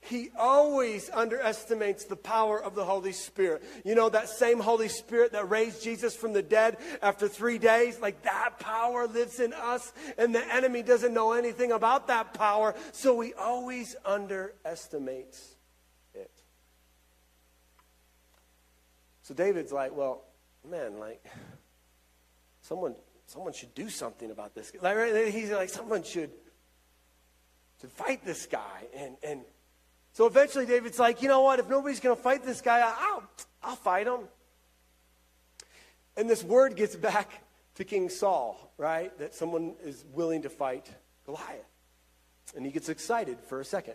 He 0.00 0.30
always 0.38 1.10
underestimates 1.10 2.04
the 2.04 2.16
power 2.16 2.62
of 2.62 2.76
the 2.76 2.84
Holy 2.84 3.12
Spirit. 3.12 3.64
You 3.84 3.96
know, 3.96 4.08
that 4.08 4.28
same 4.28 4.60
Holy 4.60 4.88
Spirit 4.88 5.32
that 5.32 5.50
raised 5.50 5.82
Jesus 5.82 6.14
from 6.14 6.32
the 6.32 6.42
dead 6.42 6.76
after 7.02 7.26
three 7.26 7.58
days, 7.58 7.98
like 8.00 8.22
that 8.22 8.60
power 8.60 9.08
lives 9.08 9.40
in 9.40 9.52
us, 9.52 9.92
and 10.16 10.32
the 10.32 10.54
enemy 10.54 10.82
doesn't 10.82 11.12
know 11.12 11.32
anything 11.32 11.72
about 11.72 12.06
that 12.06 12.32
power, 12.32 12.76
so 12.92 13.20
he 13.20 13.34
always 13.34 13.96
underestimates 14.04 15.56
it. 16.14 16.30
So 19.22 19.34
David's 19.34 19.72
like, 19.72 19.94
well, 19.94 20.22
man, 20.64 20.98
like, 21.00 21.26
someone, 22.68 22.94
someone 23.26 23.52
should 23.52 23.74
do 23.74 23.88
something 23.88 24.30
about 24.30 24.54
this. 24.54 24.72
Like, 24.80 25.32
he's 25.32 25.50
like, 25.50 25.70
someone 25.70 26.02
should, 26.02 26.30
should 27.80 27.90
fight 27.90 28.24
this 28.24 28.46
guy. 28.46 28.86
And, 28.94 29.16
and 29.22 29.40
so 30.12 30.26
eventually 30.26 30.66
David's 30.66 30.98
like, 30.98 31.22
you 31.22 31.28
know 31.28 31.40
what? 31.40 31.58
If 31.58 31.68
nobody's 31.68 32.00
going 32.00 32.14
to 32.14 32.22
fight 32.22 32.44
this 32.44 32.60
guy, 32.60 32.80
I'll, 32.80 33.22
I'll 33.62 33.76
fight 33.76 34.06
him. 34.06 34.20
And 36.16 36.28
this 36.28 36.44
word 36.44 36.76
gets 36.76 36.94
back 36.94 37.42
to 37.76 37.84
King 37.84 38.10
Saul, 38.10 38.72
right? 38.76 39.16
That 39.18 39.34
someone 39.34 39.74
is 39.82 40.04
willing 40.12 40.42
to 40.42 40.50
fight 40.50 40.90
Goliath. 41.24 41.64
And 42.54 42.66
he 42.66 42.72
gets 42.72 42.88
excited 42.88 43.38
for 43.48 43.60
a 43.60 43.64
second. 43.64 43.94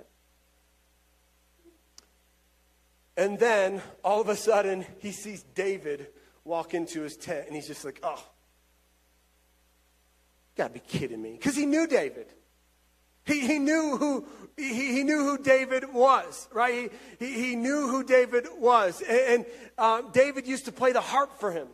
And 3.16 3.38
then 3.38 3.82
all 4.04 4.22
of 4.22 4.30
a 4.30 4.36
sudden, 4.36 4.86
he 4.98 5.12
sees 5.12 5.44
David 5.44 6.08
walk 6.44 6.74
into 6.74 7.02
his 7.02 7.16
tent, 7.16 7.46
and 7.46 7.56
he's 7.56 7.68
just 7.68 7.86
like, 7.86 8.00
oh, 8.02 8.24
you 10.56 10.64
gotta 10.64 10.74
be 10.74 10.80
kidding 10.80 11.22
me. 11.22 11.32
Because 11.34 11.56
he 11.56 11.66
knew 11.66 11.88
David. 11.88 12.28
He, 13.26 13.40
he 13.40 13.58
knew 13.58 13.98
who 13.98 14.28
he, 14.58 14.94
he 14.94 15.04
knew 15.04 15.24
who 15.24 15.38
David 15.38 15.92
was, 15.92 16.48
right? 16.54 16.92
He, 17.20 17.26
he, 17.26 17.50
he 17.50 17.56
knew 17.56 17.88
who 17.88 18.04
David 18.04 18.46
was. 18.58 19.02
And, 19.02 19.20
and 19.20 19.46
um, 19.78 20.12
David 20.12 20.46
used 20.46 20.66
to 20.66 20.72
play 20.72 20.92
the 20.92 21.02
harp 21.02 21.40
for 21.40 21.52
him. 21.52 21.68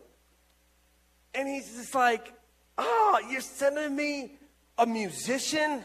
And 1.33 1.47
he's 1.47 1.75
just 1.75 1.93
like, 1.93 2.33
oh, 2.77 3.19
you're 3.29 3.41
sending 3.41 3.95
me 3.95 4.37
a 4.77 4.85
musician? 4.85 5.83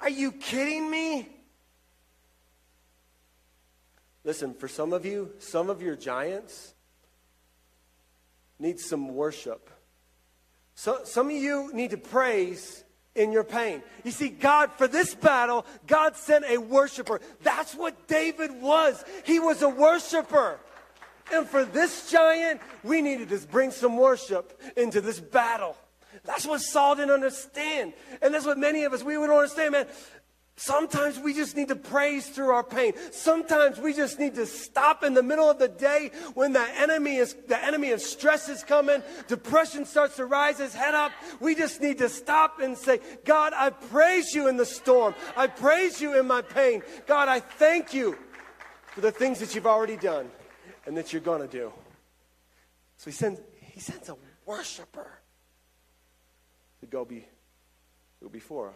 Are 0.00 0.10
you 0.10 0.32
kidding 0.32 0.88
me? 0.88 1.28
Listen, 4.22 4.54
for 4.54 4.68
some 4.68 4.92
of 4.92 5.04
you, 5.04 5.32
some 5.38 5.68
of 5.68 5.82
your 5.82 5.96
giants 5.96 6.74
need 8.58 8.78
some 8.78 9.14
worship. 9.14 9.70
So, 10.74 11.04
some 11.04 11.28
of 11.28 11.36
you 11.36 11.70
need 11.72 11.90
to 11.90 11.96
praise 11.96 12.84
in 13.14 13.32
your 13.32 13.44
pain. 13.44 13.82
You 14.02 14.10
see, 14.10 14.28
God, 14.28 14.72
for 14.72 14.88
this 14.88 15.14
battle, 15.14 15.64
God 15.86 16.16
sent 16.16 16.44
a 16.46 16.58
worshiper. 16.58 17.20
That's 17.42 17.74
what 17.74 18.08
David 18.08 18.50
was. 18.60 19.04
He 19.24 19.38
was 19.38 19.62
a 19.62 19.68
worshiper. 19.68 20.58
And 21.32 21.48
for 21.48 21.64
this 21.64 22.10
giant, 22.10 22.60
we 22.82 23.00
needed 23.00 23.30
to 23.30 23.38
bring 23.46 23.70
some 23.70 23.96
worship 23.96 24.60
into 24.76 25.00
this 25.00 25.20
battle. 25.20 25.76
That's 26.24 26.46
what 26.46 26.60
Saul 26.60 26.96
didn't 26.96 27.10
understand. 27.10 27.92
And 28.22 28.32
that's 28.32 28.46
what 28.46 28.58
many 28.58 28.84
of 28.84 28.92
us, 28.92 29.02
we 29.02 29.16
would 29.16 29.30
understand, 29.30 29.72
man. 29.72 29.86
Sometimes 30.56 31.18
we 31.18 31.34
just 31.34 31.56
need 31.56 31.68
to 31.68 31.76
praise 31.76 32.28
through 32.28 32.50
our 32.50 32.62
pain. 32.62 32.92
Sometimes 33.10 33.78
we 33.78 33.92
just 33.92 34.20
need 34.20 34.36
to 34.36 34.46
stop 34.46 35.02
in 35.02 35.12
the 35.12 35.22
middle 35.22 35.50
of 35.50 35.58
the 35.58 35.66
day 35.66 36.12
when 36.34 36.52
the 36.52 36.64
enemy 36.78 37.16
is 37.16 37.34
the 37.48 37.62
enemy 37.62 37.90
of 37.90 38.00
stress 38.00 38.48
is 38.48 38.62
coming, 38.62 39.02
depression 39.26 39.84
starts 39.84 40.16
to 40.16 40.26
rise 40.26 40.58
his 40.58 40.72
head 40.72 40.94
up. 40.94 41.10
We 41.40 41.56
just 41.56 41.80
need 41.80 41.98
to 41.98 42.08
stop 42.08 42.60
and 42.60 42.78
say, 42.78 43.00
God, 43.24 43.52
I 43.54 43.70
praise 43.70 44.32
you 44.32 44.46
in 44.46 44.56
the 44.56 44.64
storm. 44.64 45.16
I 45.36 45.48
praise 45.48 46.00
you 46.00 46.18
in 46.18 46.26
my 46.26 46.42
pain. 46.42 46.82
God, 47.06 47.28
I 47.28 47.40
thank 47.40 47.92
you 47.92 48.16
for 48.92 49.00
the 49.00 49.10
things 49.10 49.40
that 49.40 49.56
you've 49.56 49.66
already 49.66 49.96
done 49.96 50.30
and 50.86 50.96
that 50.96 51.12
you're 51.12 51.20
going 51.20 51.40
to 51.40 51.48
do. 51.48 51.72
So 52.96 53.10
he 53.10 53.12
sends 53.12 53.40
he 53.60 53.80
sends 53.80 54.08
a 54.08 54.16
worshiper 54.46 55.18
to 56.80 56.86
go 56.86 57.04
be 57.04 57.26
go 58.22 58.28
before 58.28 58.68
him. 58.68 58.74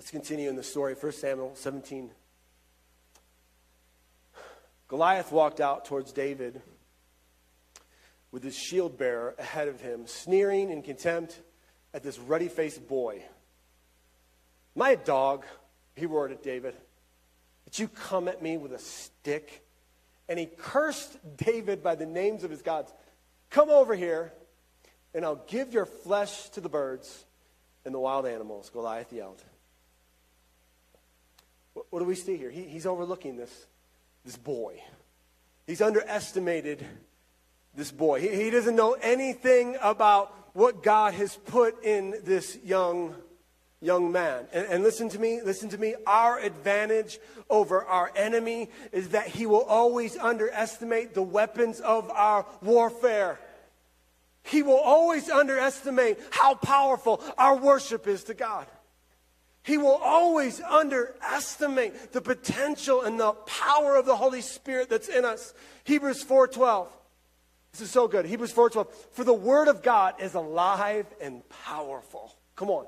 Let's 0.00 0.10
continue 0.10 0.48
in 0.48 0.56
the 0.56 0.62
story. 0.62 0.94
1 0.94 1.12
Samuel 1.12 1.50
17. 1.56 2.10
Goliath 4.88 5.30
walked 5.30 5.60
out 5.60 5.84
towards 5.84 6.10
David 6.10 6.62
with 8.32 8.42
his 8.42 8.56
shield 8.56 8.96
bearer 8.96 9.34
ahead 9.38 9.68
of 9.68 9.82
him, 9.82 10.06
sneering 10.06 10.70
in 10.70 10.80
contempt 10.80 11.42
at 11.92 12.02
this 12.02 12.18
ruddy 12.18 12.48
faced 12.48 12.88
boy. 12.88 13.22
My 14.74 14.94
dog? 14.94 15.44
He 15.96 16.06
roared 16.06 16.32
at 16.32 16.42
David. 16.42 16.76
that 17.66 17.78
you 17.78 17.86
come 17.86 18.26
at 18.26 18.40
me 18.40 18.56
with 18.56 18.72
a 18.72 18.78
stick? 18.78 19.66
And 20.30 20.38
he 20.38 20.46
cursed 20.46 21.18
David 21.36 21.82
by 21.82 21.94
the 21.94 22.06
names 22.06 22.42
of 22.42 22.50
his 22.50 22.62
gods. 22.62 22.90
Come 23.50 23.68
over 23.68 23.94
here, 23.94 24.32
and 25.12 25.26
I'll 25.26 25.44
give 25.46 25.74
your 25.74 25.84
flesh 25.84 26.48
to 26.52 26.62
the 26.62 26.70
birds 26.70 27.26
and 27.84 27.94
the 27.94 28.00
wild 28.00 28.24
animals, 28.24 28.70
Goliath 28.70 29.12
yelled. 29.12 29.44
What, 31.74 31.86
what 31.90 31.98
do 32.00 32.04
we 32.04 32.14
see 32.14 32.36
here? 32.36 32.50
He, 32.50 32.62
he's 32.62 32.86
overlooking 32.86 33.36
this, 33.36 33.66
this 34.24 34.36
boy. 34.36 34.82
He's 35.66 35.80
underestimated 35.80 36.84
this 37.74 37.92
boy. 37.92 38.20
He, 38.20 38.44
he 38.44 38.50
doesn't 38.50 38.76
know 38.76 38.96
anything 39.00 39.76
about 39.80 40.34
what 40.54 40.82
God 40.82 41.14
has 41.14 41.36
put 41.36 41.84
in 41.84 42.14
this 42.24 42.58
young 42.64 43.14
young 43.82 44.12
man. 44.12 44.46
And, 44.52 44.66
and, 44.66 44.84
listen 44.84 45.08
to 45.10 45.18
me, 45.18 45.40
listen 45.42 45.70
to 45.70 45.78
me. 45.78 45.94
Our 46.06 46.38
advantage 46.38 47.18
over 47.48 47.82
our 47.84 48.12
enemy 48.14 48.68
is 48.92 49.10
that 49.10 49.26
he 49.26 49.46
will 49.46 49.62
always 49.62 50.18
underestimate 50.18 51.14
the 51.14 51.22
weapons 51.22 51.80
of 51.80 52.10
our 52.10 52.44
warfare. 52.60 53.40
He 54.42 54.62
will 54.62 54.78
always 54.78 55.30
underestimate 55.30 56.18
how 56.30 56.54
powerful 56.54 57.22
our 57.38 57.56
worship 57.56 58.06
is 58.06 58.24
to 58.24 58.34
God. 58.34 58.66
He 59.62 59.76
will 59.76 60.00
always 60.02 60.60
underestimate 60.62 62.12
the 62.12 62.20
potential 62.20 63.02
and 63.02 63.20
the 63.20 63.32
power 63.32 63.96
of 63.96 64.06
the 64.06 64.16
Holy 64.16 64.40
Spirit 64.40 64.88
that's 64.88 65.08
in 65.08 65.24
us. 65.24 65.52
Hebrews 65.84 66.22
4:12. 66.24 66.88
This 67.72 67.82
is 67.82 67.90
so 67.90 68.08
good. 68.08 68.24
Hebrews 68.24 68.52
4:12. 68.52 68.88
For 69.12 69.22
the 69.22 69.34
word 69.34 69.68
of 69.68 69.82
God 69.82 70.20
is 70.20 70.34
alive 70.34 71.06
and 71.20 71.46
powerful. 71.48 72.34
Come 72.56 72.70
on. 72.70 72.86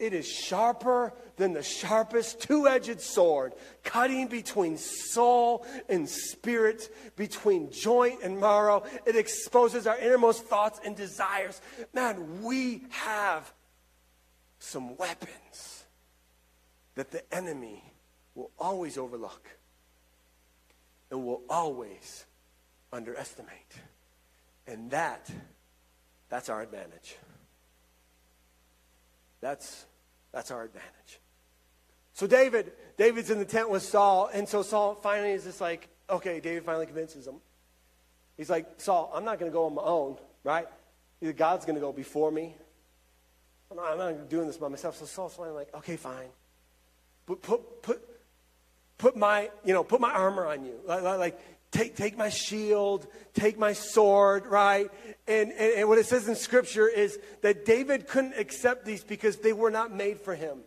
It 0.00 0.14
is 0.14 0.26
sharper 0.26 1.12
than 1.36 1.52
the 1.52 1.62
sharpest 1.62 2.40
two-edged 2.40 3.02
sword, 3.02 3.54
cutting 3.84 4.28
between 4.28 4.78
soul 4.78 5.66
and 5.90 6.08
spirit, 6.08 6.88
between 7.16 7.70
joint 7.70 8.22
and 8.22 8.40
marrow. 8.40 8.82
It 9.04 9.14
exposes 9.14 9.86
our 9.86 9.98
innermost 9.98 10.44
thoughts 10.44 10.80
and 10.84 10.96
desires. 10.96 11.60
Man, 11.92 12.42
we 12.42 12.86
have 12.88 13.52
some 14.58 14.96
weapons 14.96 15.79
that 17.00 17.10
the 17.12 17.34
enemy 17.34 17.82
will 18.34 18.50
always 18.58 18.98
overlook 18.98 19.48
and 21.10 21.24
will 21.24 21.40
always 21.48 22.26
underestimate. 22.92 23.72
And 24.66 24.90
that, 24.90 25.30
that's 26.28 26.50
our 26.50 26.60
advantage. 26.60 27.16
That's, 29.40 29.86
that's 30.30 30.50
our 30.50 30.62
advantage. 30.62 31.20
So 32.12 32.26
David, 32.26 32.70
David's 32.98 33.30
in 33.30 33.38
the 33.38 33.46
tent 33.46 33.70
with 33.70 33.82
Saul, 33.82 34.28
and 34.34 34.46
so 34.46 34.60
Saul 34.60 34.94
finally 34.94 35.30
is 35.30 35.44
just 35.44 35.62
like, 35.62 35.88
okay, 36.10 36.38
David 36.38 36.64
finally 36.64 36.84
convinces 36.84 37.26
him. 37.26 37.36
He's 38.36 38.50
like, 38.50 38.66
Saul, 38.76 39.10
I'm 39.14 39.24
not 39.24 39.38
going 39.38 39.50
to 39.50 39.56
go 39.56 39.64
on 39.64 39.74
my 39.74 39.82
own, 39.82 40.18
right? 40.44 40.68
Either 41.22 41.32
God's 41.32 41.64
going 41.64 41.76
to 41.76 41.80
go 41.80 41.94
before 41.94 42.30
me. 42.30 42.54
I'm 43.70 43.78
not, 43.78 43.92
I'm 43.92 43.96
not 43.96 44.28
doing 44.28 44.48
this 44.48 44.58
by 44.58 44.68
myself. 44.68 44.98
So 44.98 45.06
Saul's 45.06 45.32
finally 45.32 45.56
like, 45.56 45.74
okay, 45.76 45.96
fine 45.96 46.28
put, 47.30 47.42
put, 47.42 47.82
put, 47.82 48.08
put 48.98 49.16
my, 49.16 49.50
you 49.64 49.72
know, 49.72 49.84
put 49.84 50.00
my 50.00 50.10
armor 50.10 50.46
on 50.46 50.64
you. 50.64 50.74
Like, 50.86 51.38
take, 51.70 51.96
take 51.96 52.16
my 52.16 52.28
shield, 52.28 53.06
take 53.34 53.58
my 53.58 53.72
sword, 53.72 54.46
right? 54.46 54.90
And, 55.28 55.52
and, 55.52 55.74
and 55.74 55.88
what 55.88 55.98
it 55.98 56.06
says 56.06 56.28
in 56.28 56.34
Scripture 56.34 56.88
is 56.88 57.18
that 57.42 57.64
David 57.64 58.08
couldn't 58.08 58.34
accept 58.36 58.84
these 58.84 59.04
because 59.04 59.36
they 59.36 59.52
were 59.52 59.70
not 59.70 59.94
made 59.94 60.20
for 60.20 60.34
him. 60.34 60.58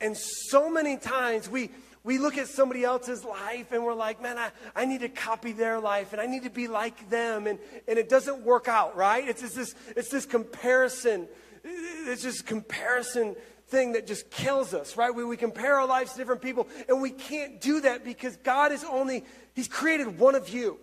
And 0.00 0.16
so 0.16 0.70
many 0.70 0.96
times 0.96 1.48
we, 1.48 1.70
we 2.04 2.18
look 2.18 2.38
at 2.38 2.46
somebody 2.46 2.84
else's 2.84 3.24
life 3.24 3.72
and 3.72 3.84
we're 3.84 3.94
like, 3.94 4.22
man, 4.22 4.38
I, 4.38 4.50
I 4.74 4.84
need 4.84 5.00
to 5.00 5.08
copy 5.08 5.52
their 5.52 5.80
life 5.80 6.12
and 6.12 6.22
I 6.22 6.26
need 6.26 6.44
to 6.44 6.50
be 6.50 6.68
like 6.68 7.10
them. 7.10 7.46
And, 7.46 7.58
and 7.86 7.98
it 7.98 8.08
doesn't 8.08 8.42
work 8.42 8.68
out, 8.68 8.96
right? 8.96 9.28
It's, 9.28 9.42
it's, 9.42 9.54
this, 9.54 9.74
it's 9.96 10.08
this 10.08 10.24
comparison. 10.24 11.28
It's 11.64 12.22
just 12.22 12.46
comparison 12.46 13.34
thing 13.68 13.92
that 13.92 14.06
just 14.06 14.30
kills 14.30 14.74
us, 14.74 14.96
right? 14.96 15.14
We, 15.14 15.24
we 15.24 15.36
compare 15.36 15.76
our 15.76 15.86
lives 15.86 16.12
to 16.12 16.18
different 16.18 16.42
people, 16.42 16.68
and 16.88 17.00
we 17.00 17.10
can't 17.10 17.60
do 17.60 17.80
that 17.82 18.04
because 18.04 18.36
God 18.36 18.72
is 18.72 18.84
only, 18.84 19.24
He's 19.54 19.68
created 19.68 20.18
one 20.18 20.34
of 20.34 20.48
you. 20.48 20.78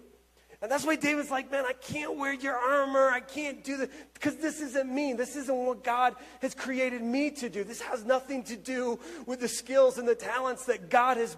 And 0.62 0.72
that's 0.72 0.86
why 0.86 0.96
David's 0.96 1.30
like, 1.30 1.52
man, 1.52 1.66
I 1.68 1.74
can't 1.74 2.18
wear 2.18 2.34
your 2.34 2.56
armor. 2.56 3.10
I 3.10 3.20
can't 3.20 3.64
do 3.64 3.78
this 3.78 3.90
because 4.14 4.38
this 4.38 4.62
isn't 4.62 4.92
me. 4.92 5.14
This 5.14 5.36
isn't 5.36 5.56
what 5.56 5.84
God 5.84 6.16
has 6.42 6.56
created 6.56 7.04
me 7.04 7.30
to 7.32 7.50
do. 7.50 7.64
This 7.64 7.82
has 7.82 8.04
nothing 8.04 8.44
to 8.46 8.56
do 8.56 8.98
with 9.28 9.42
the 9.42 9.48
skills 9.48 9.98
and 9.98 10.08
the 10.08 10.16
talents 10.16 10.66
that 10.66 10.90
God 10.90 11.18
has 11.18 11.36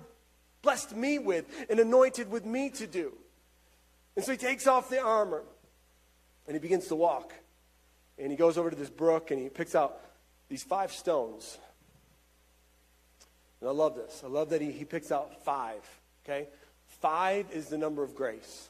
blessed 0.62 0.96
me 0.96 1.20
with 1.20 1.46
and 1.70 1.80
anointed 1.80 2.32
with 2.32 2.46
me 2.46 2.70
to 2.70 2.88
do. 2.88 3.14
And 4.16 4.24
so 4.24 4.32
he 4.32 4.38
takes 4.38 4.66
off 4.66 4.90
the 4.90 5.00
armor 5.00 5.44
and 6.46 6.56
he 6.56 6.60
begins 6.60 6.88
to 6.88 6.96
walk. 6.96 7.34
And 8.18 8.32
he 8.32 8.38
goes 8.38 8.58
over 8.58 8.70
to 8.70 8.76
this 8.76 8.90
brook 8.90 9.32
and 9.32 9.42
he 9.42 9.50
picks 9.50 9.76
out 9.76 10.00
these 10.50 10.64
five 10.64 10.92
stones. 10.92 11.58
And 13.60 13.70
I 13.70 13.74
love 13.74 13.96
this. 13.96 14.22
I 14.24 14.28
love 14.28 14.50
that 14.50 14.62
he, 14.62 14.72
he 14.72 14.86
picks 14.86 15.12
out 15.12 15.44
five, 15.44 15.82
okay? 16.26 16.48
Five 17.02 17.48
is 17.52 17.68
the 17.68 17.78
number 17.78 18.04
of 18.04 18.16
grace. 18.16 18.70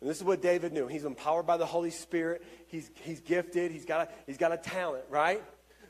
And 0.00 0.08
this 0.08 0.18
is 0.18 0.24
what 0.24 0.40
David 0.40 0.72
knew. 0.72 0.86
He's 0.86 1.04
empowered 1.04 1.46
by 1.46 1.56
the 1.56 1.66
Holy 1.66 1.90
Spirit. 1.90 2.44
He's, 2.68 2.90
he's 3.02 3.20
gifted. 3.20 3.72
He's 3.72 3.84
got, 3.84 4.08
a, 4.08 4.12
he's 4.26 4.38
got 4.38 4.52
a 4.52 4.56
talent, 4.56 5.04
right? 5.10 5.42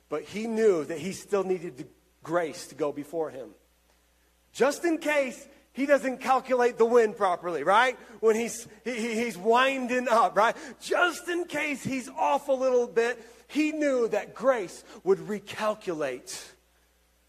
But 0.09 0.23
he 0.23 0.47
knew 0.47 0.85
that 0.85 0.99
he 0.99 1.12
still 1.12 1.45
needed 1.45 1.87
grace 2.23 2.69
to 2.69 2.75
go 2.75 2.91
before 2.93 3.31
him. 3.31 3.51
Just 4.53 4.85
in 4.85 4.99
case 4.99 5.47
he 5.73 5.85
doesn't 5.85 6.19
calculate 6.19 6.79
the 6.79 6.87
wind 6.87 7.17
properly, 7.17 7.62
right? 7.62 7.99
When 8.21 8.35
he's, 8.35 8.67
he, 8.85 9.14
he's 9.14 9.37
winding 9.37 10.09
up, 10.09 10.37
right? 10.37 10.57
Just 10.81 11.29
in 11.29 11.45
case 11.45 11.85
he's 11.85 12.09
off 12.09 12.49
a 12.49 12.53
little 12.53 12.87
bit, 12.87 13.23
he 13.48 13.72
knew 13.72 14.08
that 14.08 14.34
grace 14.34 14.84
would 15.04 15.18
recalculate. 15.18 16.44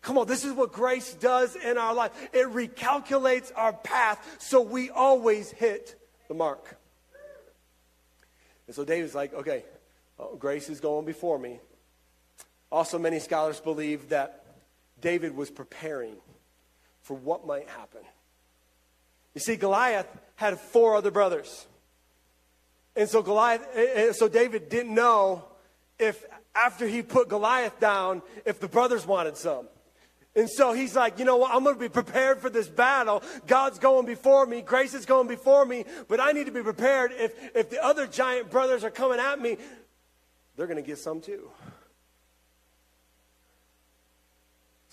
Come 0.01 0.17
on, 0.17 0.27
this 0.27 0.45
is 0.45 0.53
what 0.53 0.71
grace 0.71 1.13
does 1.13 1.55
in 1.55 1.77
our 1.77 1.93
life. 1.93 2.11
It 2.33 2.47
recalculates 2.47 3.51
our 3.55 3.73
path 3.73 4.37
so 4.39 4.61
we 4.61 4.89
always 4.89 5.49
hit 5.49 5.99
the 6.27 6.33
mark. 6.33 6.77
And 8.67 8.75
so 8.75 8.85
David's 8.85 9.15
like, 9.15 9.33
okay, 9.33 9.63
well, 10.17 10.35
grace 10.35 10.69
is 10.69 10.79
going 10.79 11.05
before 11.05 11.39
me. 11.39 11.59
Also, 12.71 12.99
many 12.99 13.19
scholars 13.19 13.59
believe 13.59 14.09
that 14.09 14.45
David 15.01 15.35
was 15.35 15.49
preparing 15.49 16.15
for 17.01 17.15
what 17.15 17.47
might 17.47 17.67
happen. 17.69 18.01
You 19.33 19.41
see, 19.41 19.55
Goliath 19.55 20.07
had 20.35 20.59
four 20.59 20.95
other 20.95 21.11
brothers. 21.11 21.65
And 22.95 23.09
so 23.09 23.21
Goliath, 23.21 23.65
eh, 23.73 24.11
so 24.11 24.27
David 24.27 24.69
didn't 24.69 24.93
know 24.93 25.45
if 25.99 26.25
after 26.55 26.87
he 26.87 27.01
put 27.01 27.29
Goliath 27.29 27.79
down 27.79 28.21
if 28.45 28.59
the 28.59 28.67
brothers 28.67 29.05
wanted 29.05 29.37
some. 29.37 29.67
And 30.35 30.49
so 30.49 30.73
he's 30.73 30.95
like, 30.95 31.19
you 31.19 31.25
know 31.25 31.37
what? 31.37 31.53
I'm 31.53 31.63
going 31.63 31.75
to 31.75 31.79
be 31.79 31.89
prepared 31.89 32.39
for 32.39 32.49
this 32.49 32.67
battle. 32.67 33.23
God's 33.47 33.79
going 33.79 34.05
before 34.05 34.45
me. 34.45 34.61
Grace 34.61 34.93
is 34.93 35.05
going 35.05 35.27
before 35.27 35.65
me. 35.65 35.85
But 36.07 36.19
I 36.19 36.31
need 36.31 36.45
to 36.45 36.51
be 36.51 36.61
prepared 36.61 37.11
if, 37.11 37.33
if 37.55 37.69
the 37.69 37.83
other 37.83 38.07
giant 38.07 38.51
brothers 38.51 38.83
are 38.83 38.91
coming 38.91 39.19
at 39.19 39.41
me, 39.41 39.57
they're 40.55 40.67
going 40.67 40.81
to 40.81 40.87
get 40.87 40.99
some 40.99 41.19
too. 41.19 41.49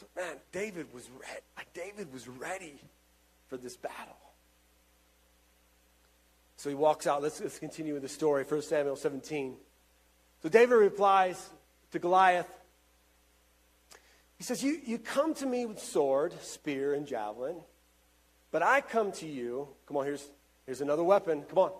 So, 0.00 0.06
man, 0.16 0.36
David 0.52 0.92
was 0.92 1.08
ready. 1.10 1.68
David 1.74 2.12
was 2.12 2.28
ready 2.28 2.80
for 3.48 3.56
this 3.56 3.76
battle. 3.76 4.16
So 6.56 6.70
he 6.70 6.74
walks 6.74 7.06
out. 7.06 7.22
Let's, 7.22 7.40
let's 7.40 7.58
continue 7.58 7.92
with 7.92 8.02
the 8.02 8.08
story. 8.08 8.44
1 8.44 8.62
Samuel 8.62 8.96
17. 8.96 9.56
So 10.42 10.48
David 10.48 10.74
replies 10.74 11.50
to 11.92 11.98
Goliath. 11.98 12.48
He 14.36 14.44
says, 14.44 14.62
you, 14.62 14.78
you 14.84 14.98
come 14.98 15.34
to 15.34 15.46
me 15.46 15.64
with 15.66 15.78
sword, 15.78 16.34
spear, 16.42 16.94
and 16.94 17.06
javelin, 17.06 17.56
but 18.50 18.62
I 18.62 18.80
come 18.80 19.12
to 19.12 19.26
you. 19.26 19.68
Come 19.86 19.96
on, 19.96 20.04
here's, 20.04 20.28
here's 20.66 20.80
another 20.80 21.04
weapon. 21.04 21.42
Come 21.48 21.58
on. 21.58 21.72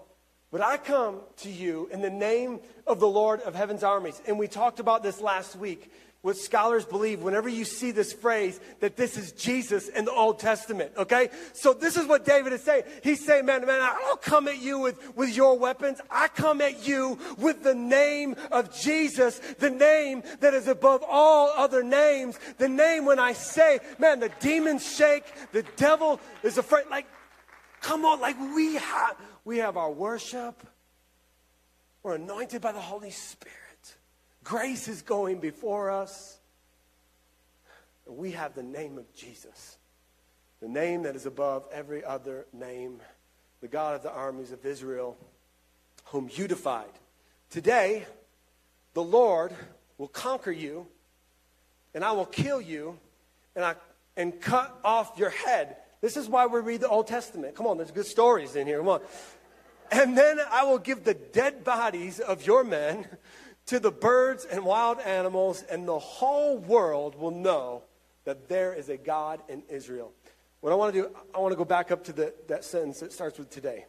But 0.51 0.61
I 0.63 0.77
come 0.77 1.21
to 1.39 1.51
you 1.51 1.89
in 1.93 2.01
the 2.01 2.11
name 2.11 2.61
of 2.87 3.01
the 3.01 3.09
Lord 3.09 3.41
of 3.41 3.55
heaven's 3.55 3.83
armies. 3.83 4.21
And 4.27 4.39
we 4.39 4.49
talked 4.49 4.81
about 4.81 5.03
this 5.03 5.21
last 5.21 5.57
week 5.57 5.93
what 6.23 6.37
scholars 6.37 6.85
believe 6.85 7.23
whenever 7.23 7.49
you 7.49 7.65
see 7.65 7.93
this 7.93 8.13
phrase 8.13 8.59
that 8.81 8.97
this 8.97 9.17
is 9.17 9.31
Jesus 9.33 9.89
in 9.89 10.05
the 10.07 10.11
Old 10.11 10.41
Testament, 10.41 10.91
okay? 10.97 11.29
So 11.53 11.73
this 11.73 11.97
is 11.97 12.07
what 12.07 12.25
David 12.25 12.53
is 12.53 12.63
saying. 12.63 12.83
He's 13.03 13.25
saying, 13.25 13.47
man, 13.47 13.65
man, 13.65 13.81
I 13.81 13.97
don't 14.01 14.21
come 14.21 14.49
at 14.49 14.59
you 14.59 14.81
with, 14.81 15.17
with 15.17 15.37
your 15.37 15.57
weapons. 15.57 16.01
I 16.11 16.27
come 16.29 16.61
at 16.61 16.87
you 16.87 17.17
with 17.39 17.63
the 17.63 17.75
name 17.75 18.35
of 18.51 18.75
Jesus, 18.77 19.39
the 19.59 19.71
name 19.71 20.25
that 20.41 20.53
is 20.53 20.67
above 20.67 21.05
all 21.09 21.53
other 21.57 21.85
names. 21.85 22.39
The 22.59 22.69
name 22.69 23.05
when 23.05 23.21
I 23.21 23.33
say, 23.33 23.79
man, 23.99 24.19
the 24.19 24.33
demons 24.41 24.85
shake, 24.85 25.25
the 25.53 25.63
devil 25.77 26.21
is 26.43 26.59
afraid. 26.59 26.87
Like, 26.91 27.07
come 27.81 28.05
on, 28.05 28.21
like 28.21 28.37
we 28.41 28.75
have, 28.75 29.17
we 29.45 29.59
have 29.59 29.77
our 29.77 29.93
worship. 29.93 30.67
We're 32.03 32.17
anointed 32.17 32.63
by 32.63 32.73
the 32.73 32.81
Holy 32.81 33.11
Spirit. 33.11 33.66
Grace 34.47 34.87
is 34.87 35.03
going 35.03 35.41
before 35.41 35.91
us. 35.91 36.39
We 38.07 38.31
have 38.31 38.55
the 38.55 38.63
name 38.63 38.97
of 38.97 39.13
Jesus, 39.13 39.77
the 40.61 40.69
name 40.69 41.03
that 41.03 41.17
is 41.17 41.27
above 41.27 41.67
every 41.73 42.05
other 42.05 42.47
name, 42.53 43.01
the 43.61 43.67
God 43.67 43.97
of 43.97 44.05
the 44.05 44.13
armies 44.13 44.53
of 44.53 44.65
Israel, 44.65 45.19
whom 46.05 46.31
you 46.33 46.47
defied. 46.47 46.93
Today, 47.51 48.07
the 48.95 49.03
Lord 49.03 49.53
will 49.99 50.07
conquer 50.07 50.53
you, 50.53 50.87
and 51.93 52.05
I 52.05 52.13
will 52.13 52.25
kill 52.25 52.61
you, 52.61 53.01
and, 53.57 53.65
I, 53.65 53.75
and 54.17 54.41
cut 54.41 54.79
off 54.85 55.19
your 55.19 55.31
head. 55.31 55.75
This 56.01 56.17
is 56.17 56.29
why 56.29 56.47
we 56.47 56.61
read 56.61 56.83
the 56.83 56.89
Old 56.89 57.09
Testament. 57.09 57.57
Come 57.57 57.67
on, 57.67 57.79
there's 57.79 57.91
good 57.91 58.07
stories 58.07 58.55
in 58.55 58.69
here. 58.69 58.79
Come 58.79 58.91
on. 58.91 59.01
And 59.91 60.17
then 60.17 60.39
I 60.53 60.63
will 60.63 60.79
give 60.79 61.03
the 61.03 61.15
dead 61.15 61.65
bodies 61.65 62.21
of 62.21 62.47
your 62.47 62.63
men 62.63 63.09
to 63.67 63.81
the 63.81 63.91
birds 63.91 64.45
and 64.45 64.65
wild 64.65 65.01
animals, 65.01 65.63
and 65.69 65.87
the 65.87 65.99
whole 65.99 66.59
world 66.59 67.17
will 67.17 67.33
know 67.33 67.83
that 68.25 68.49
there 68.49 68.73
is 68.73 68.89
a 68.89 68.97
God 68.97 69.41
in 69.49 69.63
Israel. 69.69 70.13
What 70.61 70.73
I 70.73 70.77
want 70.77 70.95
to 70.95 71.03
do, 71.03 71.17
I 71.35 71.39
want 71.39 71.53
to 71.53 71.57
go 71.57 71.65
back 71.65 71.91
up 71.91 72.05
to 72.05 72.13
the, 72.13 72.35
that 72.49 72.65
sentence 72.65 73.01
that 73.01 73.13
starts 73.13 73.39
with 73.39 73.51
today. 73.51 73.87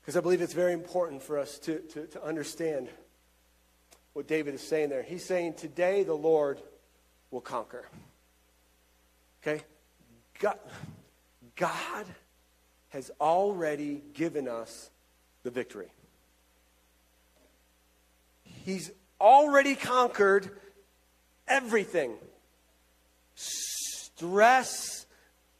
Because 0.00 0.16
I 0.16 0.20
believe 0.20 0.40
it's 0.40 0.52
very 0.52 0.72
important 0.72 1.22
for 1.22 1.38
us 1.38 1.58
to, 1.60 1.78
to, 1.80 2.06
to 2.06 2.24
understand 2.24 2.88
what 4.12 4.28
David 4.28 4.54
is 4.54 4.60
saying 4.60 4.88
there. 4.88 5.02
He's 5.02 5.24
saying, 5.24 5.54
Today 5.54 6.04
the 6.04 6.14
Lord 6.14 6.60
will 7.30 7.40
conquer. 7.40 7.86
Okay? 9.42 9.62
God, 10.38 10.58
God 11.56 12.06
has 12.90 13.10
already 13.20 14.02
given 14.14 14.48
us 14.48 14.90
the 15.42 15.50
victory. 15.50 15.88
He's 18.66 18.90
already 19.20 19.76
conquered 19.76 20.50
everything 21.46 22.14
stress, 23.36 25.06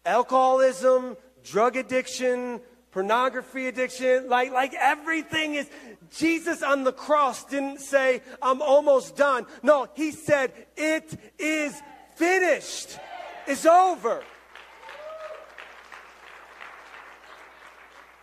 alcoholism, 0.04 1.16
drug 1.44 1.76
addiction, 1.76 2.60
pornography 2.90 3.68
addiction, 3.68 4.28
like, 4.28 4.50
like 4.50 4.74
everything 4.74 5.54
is. 5.54 5.70
Jesus 6.16 6.64
on 6.64 6.82
the 6.82 6.92
cross 6.92 7.44
didn't 7.44 7.78
say, 7.78 8.22
I'm 8.42 8.60
almost 8.60 9.14
done. 9.14 9.46
No, 9.62 9.86
he 9.94 10.10
said, 10.10 10.52
It 10.76 11.16
is 11.38 11.80
finished. 12.16 12.98
It's 13.46 13.66
over. 13.66 14.24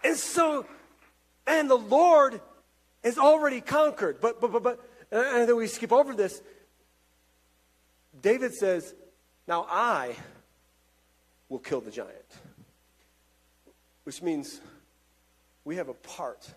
And 0.04 0.18
so, 0.18 0.66
and 1.48 1.70
the 1.70 1.76
Lord 1.76 2.42
is 3.04 3.18
already 3.18 3.62
conquered. 3.62 4.20
But, 4.22 4.40
but, 4.40 4.52
but, 4.52 4.64
but, 4.64 4.80
and 5.12 5.48
then 5.48 5.56
we 5.56 5.68
skip 5.68 5.92
over 5.92 6.16
this. 6.16 6.42
David 8.20 8.54
says, 8.54 8.94
Now 9.48 9.66
I 9.70 10.16
will 11.50 11.60
kill 11.60 11.82
the 11.82 11.92
giant. 11.92 12.12
Which 14.04 14.22
means 14.22 14.60
we 15.66 15.78
have 15.78 15.90
a 15.90 15.94
part 15.94 16.48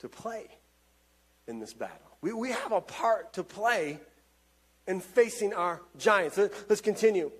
to 0.00 0.08
play 0.08 0.46
in 1.46 1.58
this 1.58 1.72
battle. 1.72 1.96
We, 2.20 2.32
we 2.32 2.50
have 2.50 2.72
a 2.72 2.80
part 2.80 3.34
to 3.34 3.42
play 3.42 3.98
in 4.86 5.00
facing 5.00 5.54
our 5.54 5.80
giants. 5.98 6.38
Let's 6.38 6.80
continue. 6.80 7.30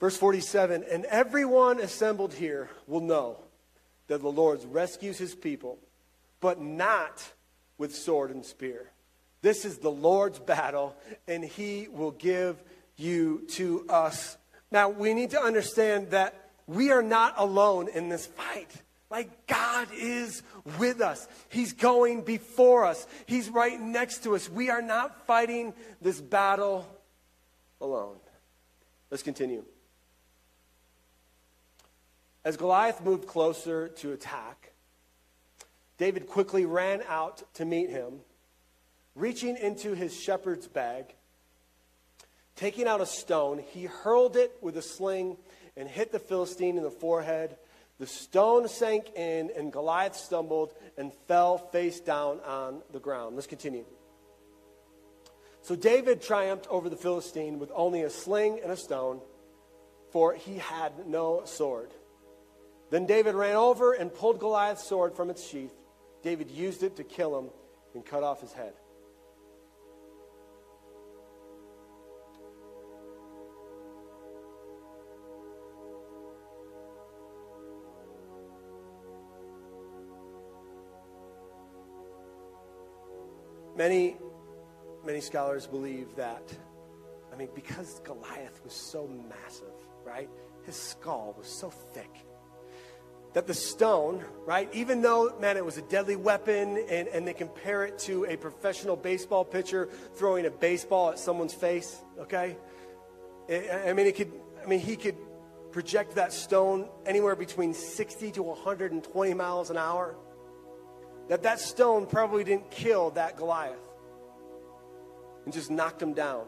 Verse 0.00 0.16
47 0.16 0.84
And 0.90 1.04
everyone 1.06 1.80
assembled 1.80 2.34
here 2.34 2.68
will 2.86 3.00
know 3.00 3.38
that 4.06 4.20
the 4.20 4.30
Lord 4.30 4.60
rescues 4.70 5.18
his 5.18 5.34
people, 5.34 5.78
but 6.40 6.60
not 6.60 7.32
with 7.78 7.94
sword 7.94 8.30
and 8.30 8.44
spear. 8.44 8.90
This 9.42 9.64
is 9.64 9.78
the 9.78 9.90
Lord's 9.90 10.38
battle, 10.38 10.96
and 11.28 11.44
he 11.44 11.88
will 11.90 12.12
give 12.12 12.62
you 12.96 13.44
to 13.50 13.86
us. 13.88 14.36
Now, 14.70 14.88
we 14.88 15.14
need 15.14 15.30
to 15.30 15.40
understand 15.40 16.10
that 16.10 16.50
we 16.66 16.90
are 16.90 17.02
not 17.02 17.34
alone 17.36 17.88
in 17.88 18.08
this 18.08 18.26
fight. 18.26 18.70
Like, 19.10 19.46
God 19.46 19.88
is 19.94 20.42
with 20.78 21.00
us. 21.00 21.28
He's 21.48 21.72
going 21.72 22.22
before 22.22 22.84
us. 22.86 23.06
He's 23.26 23.50
right 23.50 23.78
next 23.80 24.24
to 24.24 24.34
us. 24.34 24.48
We 24.48 24.70
are 24.70 24.82
not 24.82 25.26
fighting 25.26 25.74
this 26.00 26.20
battle 26.20 26.86
alone. 27.80 28.16
Let's 29.10 29.22
continue. 29.22 29.64
As 32.44 32.58
Goliath 32.58 33.02
moved 33.02 33.26
closer 33.26 33.88
to 33.88 34.12
attack, 34.12 34.72
David 35.96 36.28
quickly 36.28 36.66
ran 36.66 37.02
out 37.08 37.42
to 37.54 37.64
meet 37.64 37.88
him, 37.88 38.20
reaching 39.14 39.56
into 39.56 39.94
his 39.94 40.14
shepherd's 40.14 40.68
bag. 40.68 41.14
Taking 42.54 42.86
out 42.86 43.00
a 43.00 43.06
stone, 43.06 43.58
he 43.58 43.84
hurled 43.84 44.36
it 44.36 44.56
with 44.60 44.76
a 44.76 44.82
sling 44.82 45.38
and 45.76 45.88
hit 45.88 46.12
the 46.12 46.18
Philistine 46.18 46.76
in 46.76 46.82
the 46.82 46.90
forehead. 46.90 47.56
The 47.98 48.06
stone 48.06 48.68
sank 48.68 49.14
in, 49.16 49.50
and 49.56 49.72
Goliath 49.72 50.16
stumbled 50.16 50.74
and 50.98 51.12
fell 51.26 51.58
face 51.58 52.00
down 52.00 52.40
on 52.40 52.82
the 52.92 53.00
ground. 53.00 53.36
Let's 53.36 53.46
continue. 53.46 53.84
So 55.62 55.74
David 55.74 56.20
triumphed 56.20 56.66
over 56.68 56.90
the 56.90 56.96
Philistine 56.96 57.58
with 57.58 57.72
only 57.74 58.02
a 58.02 58.10
sling 58.10 58.60
and 58.62 58.70
a 58.70 58.76
stone, 58.76 59.20
for 60.10 60.34
he 60.34 60.58
had 60.58 61.06
no 61.06 61.42
sword. 61.46 61.90
Then 62.94 63.06
David 63.06 63.34
ran 63.34 63.56
over 63.56 63.94
and 63.94 64.14
pulled 64.14 64.38
Goliath's 64.38 64.84
sword 64.84 65.16
from 65.16 65.28
its 65.28 65.44
sheath. 65.44 65.74
David 66.22 66.48
used 66.48 66.84
it 66.84 66.94
to 66.94 67.02
kill 67.02 67.36
him 67.36 67.50
and 67.92 68.06
cut 68.06 68.22
off 68.22 68.40
his 68.40 68.52
head. 68.52 68.72
Many, 83.76 84.16
many 85.04 85.20
scholars 85.20 85.66
believe 85.66 86.14
that, 86.14 86.44
I 87.32 87.36
mean, 87.36 87.48
because 87.56 87.98
Goliath 88.04 88.60
was 88.62 88.72
so 88.72 89.08
massive, 89.08 89.74
right? 90.04 90.30
His 90.62 90.76
skull 90.76 91.34
was 91.36 91.48
so 91.48 91.70
thick 91.70 92.24
that 93.34 93.48
the 93.48 93.54
stone, 93.54 94.24
right, 94.46 94.68
even 94.72 95.02
though, 95.02 95.36
man, 95.40 95.56
it 95.56 95.64
was 95.64 95.76
a 95.76 95.82
deadly 95.82 96.16
weapon 96.16 96.84
and, 96.88 97.08
and 97.08 97.26
they 97.26 97.34
compare 97.34 97.84
it 97.84 97.98
to 97.98 98.24
a 98.26 98.36
professional 98.36 98.96
baseball 98.96 99.44
pitcher 99.44 99.88
throwing 100.14 100.46
a 100.46 100.50
baseball 100.50 101.10
at 101.10 101.18
someone's 101.18 101.52
face, 101.52 102.00
okay? 102.18 102.56
I 103.50 103.92
mean, 103.92 104.06
it 104.06 104.16
could, 104.16 104.32
I 104.62 104.66
mean, 104.66 104.78
he 104.78 104.96
could 104.96 105.16
project 105.72 106.14
that 106.14 106.32
stone 106.32 106.88
anywhere 107.04 107.34
between 107.34 107.74
60 107.74 108.30
to 108.30 108.42
120 108.44 109.34
miles 109.34 109.70
an 109.70 109.76
hour. 109.76 110.16
that 111.28 111.42
that 111.42 111.58
stone 111.58 112.06
probably 112.06 112.44
didn't 112.44 112.70
kill 112.70 113.10
that 113.10 113.36
Goliath 113.36 113.76
and 115.44 115.52
just 115.52 115.70
knocked 115.70 116.00
him 116.00 116.12
down. 116.14 116.46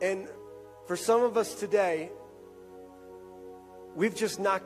And 0.00 0.28
for 0.86 0.96
some 0.96 1.22
of 1.22 1.36
us 1.36 1.54
today, 1.54 2.10
we've 3.94 4.14
just 4.14 4.38
not, 4.38 4.62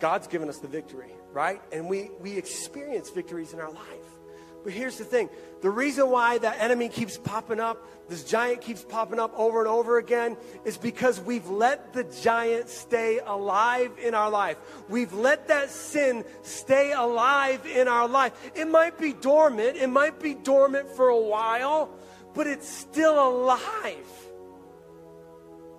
God's 0.00 0.26
given 0.26 0.48
us 0.48 0.58
the 0.58 0.68
victory, 0.68 1.12
right? 1.32 1.60
And 1.72 1.88
we, 1.88 2.10
we 2.20 2.36
experience 2.36 3.10
victories 3.10 3.52
in 3.52 3.60
our 3.60 3.70
life. 3.70 4.18
But 4.64 4.72
here's 4.72 4.98
the 4.98 5.04
thing 5.04 5.30
the 5.62 5.70
reason 5.70 6.10
why 6.10 6.38
that 6.38 6.60
enemy 6.60 6.88
keeps 6.88 7.16
popping 7.16 7.60
up, 7.60 7.82
this 8.08 8.24
giant 8.24 8.60
keeps 8.60 8.82
popping 8.82 9.18
up 9.18 9.32
over 9.38 9.60
and 9.60 9.68
over 9.68 9.98
again, 9.98 10.36
is 10.64 10.76
because 10.76 11.20
we've 11.20 11.48
let 11.48 11.92
the 11.92 12.04
giant 12.04 12.68
stay 12.68 13.18
alive 13.24 13.92
in 14.02 14.14
our 14.14 14.30
life. 14.30 14.56
We've 14.88 15.12
let 15.12 15.48
that 15.48 15.70
sin 15.70 16.24
stay 16.42 16.92
alive 16.92 17.64
in 17.66 17.88
our 17.88 18.08
life. 18.08 18.32
It 18.54 18.66
might 18.66 18.98
be 18.98 19.12
dormant, 19.12 19.76
it 19.76 19.88
might 19.88 20.20
be 20.20 20.34
dormant 20.34 20.90
for 20.90 21.08
a 21.08 21.20
while, 21.20 21.90
but 22.34 22.46
it's 22.46 22.68
still 22.68 23.28
alive. 23.28 24.27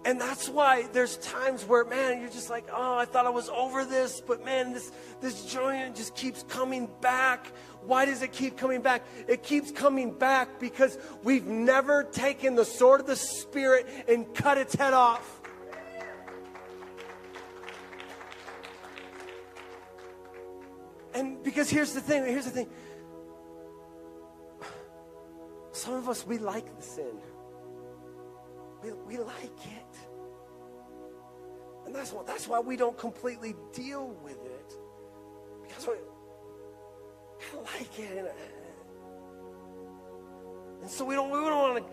And 0.10 0.20
that's 0.20 0.50
why 0.50 0.88
there's 0.92 1.18
times 1.18 1.64
where, 1.64 1.86
man, 1.86 2.20
you're 2.20 2.32
just 2.32 2.50
like, 2.50 2.68
oh, 2.74 2.98
I 2.98 3.06
thought 3.06 3.28
I 3.28 3.30
was 3.30 3.48
over 3.48 3.86
this, 3.86 4.24
but 4.26 4.44
man, 4.44 4.74
this, 4.74 4.92
this 5.22 5.46
giant 5.46 5.98
just 5.98 6.16
keeps 6.16 6.42
coming 6.42 6.90
back. 7.00 7.46
Why 7.84 8.06
does 8.06 8.24
it 8.24 8.32
keep 8.32 8.58
coming 8.58 8.82
back? 8.82 9.06
It 9.28 9.44
keeps 9.44 9.70
coming 9.72 10.12
back 10.12 10.60
because 10.60 10.98
we've 11.22 11.46
never 11.46 12.06
taken 12.06 12.56
the 12.56 12.66
sword 12.66 13.02
of 13.02 13.06
the 13.06 13.16
Spirit 13.16 13.86
and 14.08 14.34
cut 14.34 14.58
its 14.58 14.74
head 14.74 14.96
off. 14.96 15.42
And 21.14 21.44
because 21.44 21.70
here's 21.70 21.94
the 21.94 22.02
thing, 22.02 22.26
here's 22.26 22.46
the 22.46 22.52
thing. 22.52 22.68
Some 25.72 25.94
of 25.94 26.10
us, 26.10 26.26
we 26.26 26.40
like 26.40 26.76
the 26.76 26.82
sin. 26.82 27.14
We, 28.82 28.94
we 28.94 29.18
like 29.18 29.44
it. 29.44 29.89
And 31.90 31.96
that's, 31.96 32.14
what, 32.14 32.28
that's 32.28 32.48
why 32.48 32.60
we 32.60 32.78
don't 32.78 32.96
completely 32.96 33.56
deal 33.74 34.16
with 34.24 34.38
it. 34.46 34.74
Because 35.64 35.88
we, 35.88 35.94
I 37.52 37.62
like 37.80 37.98
it. 37.98 38.16
And, 38.16 38.28
and 40.84 40.92
so 40.92 41.04
we 41.04 41.16
don't, 41.16 41.32
we 41.32 41.40
don't 41.40 41.74
want 41.74 41.84
to 41.84 41.92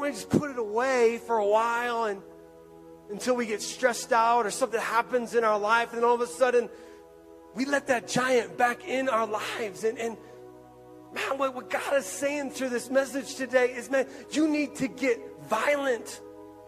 we 0.00 0.10
just 0.10 0.30
put 0.30 0.50
it 0.50 0.58
away 0.58 1.20
for 1.24 1.38
a 1.38 1.46
while 1.46 2.06
and 2.06 2.20
until 3.08 3.36
we 3.36 3.46
get 3.46 3.62
stressed 3.62 4.12
out 4.12 4.46
or 4.46 4.50
something 4.50 4.80
happens 4.80 5.36
in 5.36 5.44
our 5.44 5.60
life. 5.60 5.92
And 5.92 6.04
all 6.04 6.16
of 6.16 6.22
a 6.22 6.26
sudden, 6.26 6.68
we 7.54 7.66
let 7.66 7.86
that 7.86 8.08
giant 8.08 8.58
back 8.58 8.84
in 8.88 9.08
our 9.08 9.28
lives. 9.28 9.84
And, 9.84 9.96
and 9.96 10.16
man, 11.14 11.38
what, 11.38 11.54
what 11.54 11.70
God 11.70 11.94
is 11.94 12.04
saying 12.04 12.50
through 12.50 12.70
this 12.70 12.90
message 12.90 13.36
today 13.36 13.66
is, 13.66 13.92
man, 13.92 14.08
you 14.32 14.48
need 14.48 14.74
to 14.74 14.88
get 14.88 15.20
violent 15.48 16.20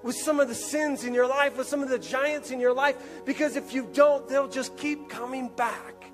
with 0.02 0.16
some 0.16 0.40
of 0.40 0.48
the 0.48 0.54
sins 0.54 1.04
in 1.04 1.14
your 1.14 1.26
life, 1.26 1.56
with 1.56 1.66
some 1.66 1.82
of 1.82 1.88
the 1.88 1.98
giants 1.98 2.50
in 2.50 2.60
your 2.60 2.74
life, 2.74 2.96
because 3.24 3.56
if 3.56 3.72
you 3.72 3.88
don't, 3.92 4.28
they'll 4.28 4.48
just 4.48 4.76
keep 4.76 5.08
coming 5.08 5.48
back. 5.48 6.04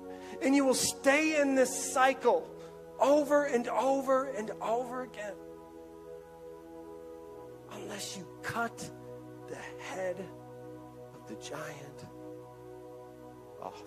And 0.41 0.55
you 0.55 0.65
will 0.65 0.73
stay 0.73 1.39
in 1.39 1.55
this 1.55 1.91
cycle 1.93 2.47
over 2.99 3.45
and 3.45 3.67
over 3.67 4.25
and 4.25 4.51
over 4.61 5.03
again. 5.03 5.33
Unless 7.71 8.17
you 8.17 8.27
cut 8.41 8.89
the 9.47 9.57
head 9.83 10.15
of 11.15 11.27
the 11.27 11.35
giant 11.35 12.05
off. 13.61 13.83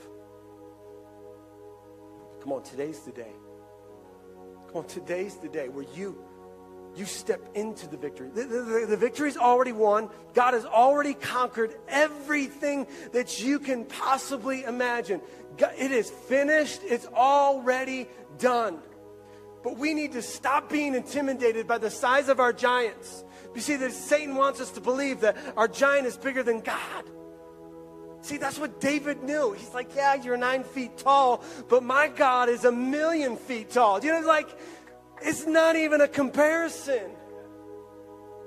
Come 2.40 2.52
on, 2.52 2.62
today's 2.62 3.00
the 3.00 3.12
day. 3.12 3.32
Come 4.66 4.78
on, 4.78 4.86
today's 4.86 5.36
the 5.36 5.48
day 5.48 5.68
where 5.68 5.86
you 5.94 6.22
you 6.94 7.06
step 7.06 7.40
into 7.54 7.86
the 7.86 7.96
victory. 7.96 8.28
The, 8.34 8.44
the, 8.44 8.96
the 8.96 9.36
already 9.38 9.72
won. 9.72 10.10
God 10.34 10.54
has 10.54 10.64
already 10.64 11.14
conquered 11.14 11.74
everything 11.88 12.86
that 13.12 13.42
you 13.42 13.58
can 13.58 13.84
possibly 13.84 14.64
imagine. 14.64 15.20
It 15.58 15.90
is 15.90 16.10
finished, 16.10 16.80
it's 16.84 17.06
already 17.06 18.08
done. 18.38 18.78
But 19.62 19.78
we 19.78 19.94
need 19.94 20.12
to 20.12 20.22
stop 20.22 20.68
being 20.68 20.94
intimidated 20.94 21.66
by 21.66 21.78
the 21.78 21.90
size 21.90 22.28
of 22.28 22.40
our 22.40 22.52
giants. 22.52 23.24
You 23.54 23.60
see, 23.60 23.76
that 23.76 23.92
Satan 23.92 24.34
wants 24.34 24.60
us 24.60 24.70
to 24.72 24.80
believe 24.80 25.20
that 25.20 25.36
our 25.56 25.68
giant 25.68 26.06
is 26.06 26.16
bigger 26.16 26.42
than 26.42 26.60
God. 26.60 27.04
See, 28.22 28.36
that's 28.36 28.58
what 28.58 28.80
David 28.80 29.22
knew. 29.24 29.52
He's 29.52 29.74
like, 29.74 29.94
yeah, 29.96 30.14
you're 30.14 30.36
nine 30.36 30.62
feet 30.62 30.96
tall, 30.96 31.42
but 31.68 31.82
my 31.82 32.06
God 32.08 32.48
is 32.48 32.64
a 32.64 32.72
million 32.72 33.36
feet 33.36 33.70
tall. 33.70 34.02
You 34.02 34.12
know, 34.12 34.26
like, 34.26 34.48
it's 35.24 35.46
not 35.46 35.76
even 35.76 36.00
a 36.00 36.08
comparison. 36.08 37.10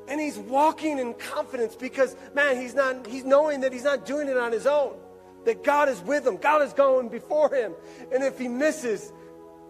And 0.07 0.21
he's 0.21 0.37
walking 0.37 0.99
in 0.99 1.13
confidence 1.15 1.75
because, 1.75 2.15
man, 2.35 2.61
he's 2.61 2.75
not, 2.75 3.07
he's 3.07 3.25
knowing 3.25 3.61
that 3.61 3.73
he's 3.73 3.83
not 3.83 4.05
doing 4.05 4.27
it 4.27 4.37
on 4.37 4.51
his 4.51 4.67
own. 4.67 4.93
That 5.45 5.63
God 5.63 5.89
is 5.89 6.01
with 6.01 6.25
him. 6.25 6.37
God 6.37 6.61
is 6.61 6.73
going 6.73 7.09
before 7.09 7.53
him. 7.53 7.73
And 8.11 8.23
if 8.23 8.37
he 8.37 8.47
misses, 8.47 9.11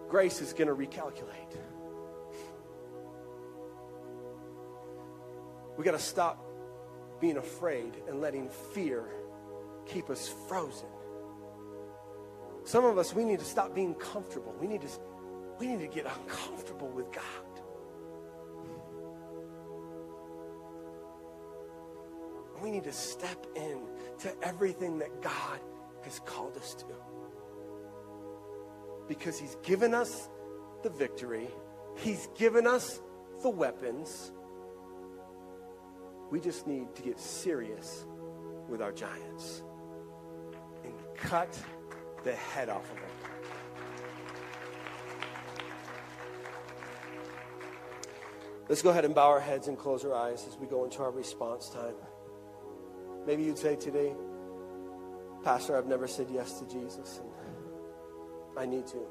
grace 0.10 0.42
is 0.42 0.54
going 0.54 0.68
to 0.68 0.76
recalculate. 0.76 1.58
We 5.78 5.84
got 5.84 5.92
to 5.92 6.00
stop 6.00 6.42
being 7.20 7.38
afraid 7.38 7.94
and 8.08 8.22
letting 8.22 8.50
fear 8.74 9.06
keep 9.86 10.10
us 10.10 10.34
frozen. 10.48 10.88
Some 12.64 12.86
of 12.86 12.98
us, 12.98 13.14
we 13.14 13.24
need 13.24 13.40
to 13.40 13.46
stop 13.46 13.76
being 13.76 13.94
comfortable. 13.96 14.56
We 14.60 14.68
need 14.68 14.82
to 14.82 14.88
we 15.60 15.68
need 15.68 15.80
to 15.80 15.88
get 15.88 16.06
uncomfortable 16.06 16.90
with 16.90 17.12
God. 17.12 17.24
We 22.62 22.72
need 22.72 22.84
to 22.86 22.94
step 22.94 23.46
in 23.56 23.80
to 24.20 24.34
everything 24.42 24.98
that 25.00 25.22
God 25.22 25.60
has 26.04 26.20
called 26.20 26.58
us 26.58 26.74
to. 26.76 26.86
Because 29.08 29.38
He's 29.38 29.56
given 29.64 29.94
us 29.94 30.30
the 30.84 30.90
victory, 30.90 31.48
He's 31.98 32.28
given 32.38 32.66
us 32.66 33.02
the 33.44 33.50
weapons. 33.50 34.32
We 36.32 36.40
just 36.40 36.66
need 36.66 36.96
to 36.96 37.02
get 37.02 37.20
serious 37.20 38.06
with 38.68 38.82
our 38.82 38.92
giants 38.92 39.64
and 40.84 40.94
cut 41.16 41.58
the 42.24 42.34
head 42.34 42.70
off 42.70 42.90
of 42.92 42.98
them. 42.98 43.05
Let's 48.68 48.82
go 48.82 48.90
ahead 48.90 49.06
and 49.06 49.14
bow 49.14 49.30
our 49.30 49.40
heads 49.40 49.68
and 49.68 49.78
close 49.78 50.04
our 50.04 50.16
eyes 50.16 50.46
as 50.48 50.58
we 50.58 50.66
go 50.66 50.86
into 50.86 51.04
our 51.04 51.12
response 51.12 51.70
time. 51.70 51.94
Maybe 53.28 53.44
you'd 53.44 53.60
say 53.60 53.76
today, 53.76 54.14
Pastor, 55.44 55.78
I've 55.78 55.86
never 55.86 56.08
said 56.08 56.28
yes 56.32 56.60
to 56.60 56.68
Jesus, 56.68 57.20
and 57.20 57.30
I 58.58 58.66
need 58.66 58.88
to. 58.88 59.06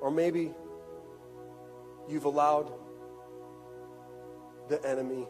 Or 0.00 0.10
maybe 0.10 0.52
you've 2.08 2.24
allowed 2.24 2.72
the 4.68 4.84
enemy 4.84 5.28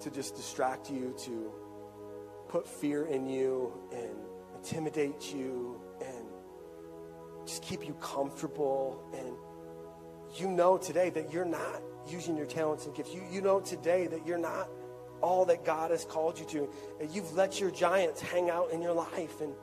to 0.00 0.10
just 0.10 0.36
distract 0.36 0.90
you, 0.90 1.14
to 1.20 1.50
put 2.48 2.68
fear 2.68 3.06
in 3.06 3.26
you 3.26 3.72
and 3.90 4.16
intimidate 4.56 5.32
you 5.34 5.80
and 6.04 6.26
just 7.46 7.62
keep 7.62 7.86
you 7.86 7.94
comfortable 7.94 9.02
and 9.16 9.34
you 10.34 10.48
know 10.48 10.78
today 10.78 11.10
that 11.10 11.32
you're 11.32 11.44
not 11.44 11.82
using 12.08 12.36
your 12.36 12.46
talents 12.46 12.86
and 12.86 12.94
gifts. 12.94 13.12
You, 13.14 13.22
you 13.30 13.40
know 13.40 13.60
today 13.60 14.06
that 14.06 14.26
you're 14.26 14.38
not 14.38 14.68
all 15.20 15.44
that 15.46 15.64
God 15.64 15.90
has 15.90 16.04
called 16.04 16.38
you 16.38 16.44
to. 16.46 16.68
And 17.00 17.10
you've 17.10 17.32
let 17.34 17.60
your 17.60 17.70
giants 17.70 18.20
hang 18.20 18.50
out 18.50 18.70
in 18.70 18.82
your 18.82 18.92
life. 18.92 19.40
And 19.40 19.54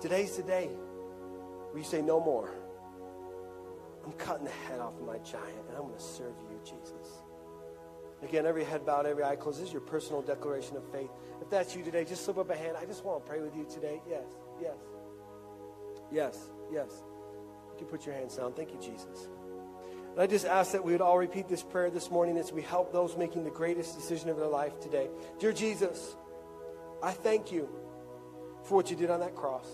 today's 0.00 0.36
the 0.36 0.42
day 0.42 0.66
where 0.66 1.78
you 1.78 1.84
say, 1.84 2.00
No 2.00 2.20
more. 2.20 2.54
I'm 4.04 4.12
cutting 4.12 4.44
the 4.44 4.50
head 4.50 4.80
off 4.80 4.94
of 5.00 5.06
my 5.06 5.16
giant 5.18 5.66
and 5.68 5.76
I'm 5.76 5.84
going 5.84 5.94
to 5.94 6.02
serve 6.02 6.34
you, 6.50 6.60
Jesus. 6.62 7.22
Again, 8.22 8.46
every 8.46 8.62
head 8.62 8.84
bowed, 8.84 9.06
every 9.06 9.24
eye 9.24 9.36
closed. 9.36 9.60
This 9.60 9.68
is 9.68 9.72
your 9.72 9.82
personal 9.82 10.20
declaration 10.20 10.76
of 10.76 10.84
faith. 10.92 11.10
If 11.40 11.48
that's 11.48 11.74
you 11.74 11.82
today, 11.82 12.04
just 12.04 12.24
slip 12.24 12.38
up 12.38 12.50
a 12.50 12.56
hand. 12.56 12.76
I 12.78 12.84
just 12.84 13.04
want 13.04 13.24
to 13.24 13.30
pray 13.30 13.40
with 13.40 13.56
you 13.56 13.66
today. 13.68 14.00
Yes, 14.08 14.24
yes, 14.60 14.76
yes, 16.12 16.50
yes. 16.70 16.90
You 17.72 17.78
can 17.78 17.86
put 17.86 18.06
your 18.06 18.14
hands 18.14 18.36
down. 18.36 18.52
Thank 18.52 18.72
you, 18.72 18.78
Jesus. 18.78 19.28
And 20.14 20.22
I 20.22 20.28
just 20.28 20.46
ask 20.46 20.70
that 20.72 20.84
we 20.84 20.92
would 20.92 21.00
all 21.00 21.18
repeat 21.18 21.48
this 21.48 21.64
prayer 21.64 21.90
this 21.90 22.08
morning 22.08 22.38
as 22.38 22.52
we 22.52 22.62
help 22.62 22.92
those 22.92 23.16
making 23.16 23.42
the 23.42 23.50
greatest 23.50 23.96
decision 23.96 24.28
of 24.28 24.36
their 24.36 24.46
life 24.46 24.78
today. 24.78 25.08
Dear 25.40 25.52
Jesus, 25.52 26.14
I 27.02 27.10
thank 27.10 27.50
you 27.50 27.68
for 28.62 28.76
what 28.76 28.90
you 28.90 28.96
did 28.96 29.10
on 29.10 29.18
that 29.20 29.34
cross. 29.34 29.66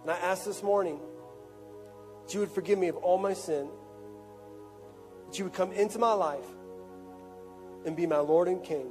And 0.00 0.10
I 0.10 0.16
ask 0.16 0.46
this 0.46 0.62
morning 0.62 0.98
that 2.24 2.32
you 2.32 2.40
would 2.40 2.50
forgive 2.50 2.78
me 2.78 2.88
of 2.88 2.96
all 2.96 3.18
my 3.18 3.34
sin, 3.34 3.68
that 5.26 5.38
you 5.38 5.44
would 5.44 5.52
come 5.52 5.72
into 5.72 5.98
my 5.98 6.14
life 6.14 6.46
and 7.84 7.94
be 7.94 8.06
my 8.06 8.18
Lord 8.18 8.48
and 8.48 8.64
King. 8.64 8.90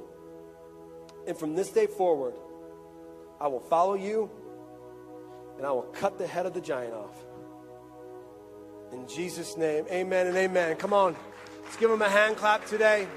And 1.26 1.36
from 1.36 1.56
this 1.56 1.70
day 1.70 1.88
forward, 1.88 2.34
I 3.40 3.48
will 3.48 3.60
follow 3.60 3.94
you, 3.94 4.30
and 5.58 5.66
I 5.66 5.72
will 5.72 5.82
cut 5.82 6.16
the 6.16 6.28
head 6.28 6.46
of 6.46 6.54
the 6.54 6.60
giant 6.60 6.94
off. 6.94 7.25
In 8.92 9.06
Jesus' 9.08 9.56
name, 9.56 9.84
amen 9.90 10.28
and 10.28 10.36
amen. 10.36 10.76
Come 10.76 10.92
on, 10.92 11.16
let's 11.64 11.76
give 11.76 11.90
him 11.90 12.02
a 12.02 12.08
hand 12.08 12.36
clap 12.36 12.64
today. 12.66 13.08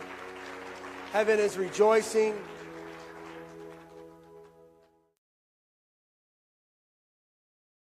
Heaven 1.12 1.40
is 1.40 1.58
rejoicing. 1.58 2.36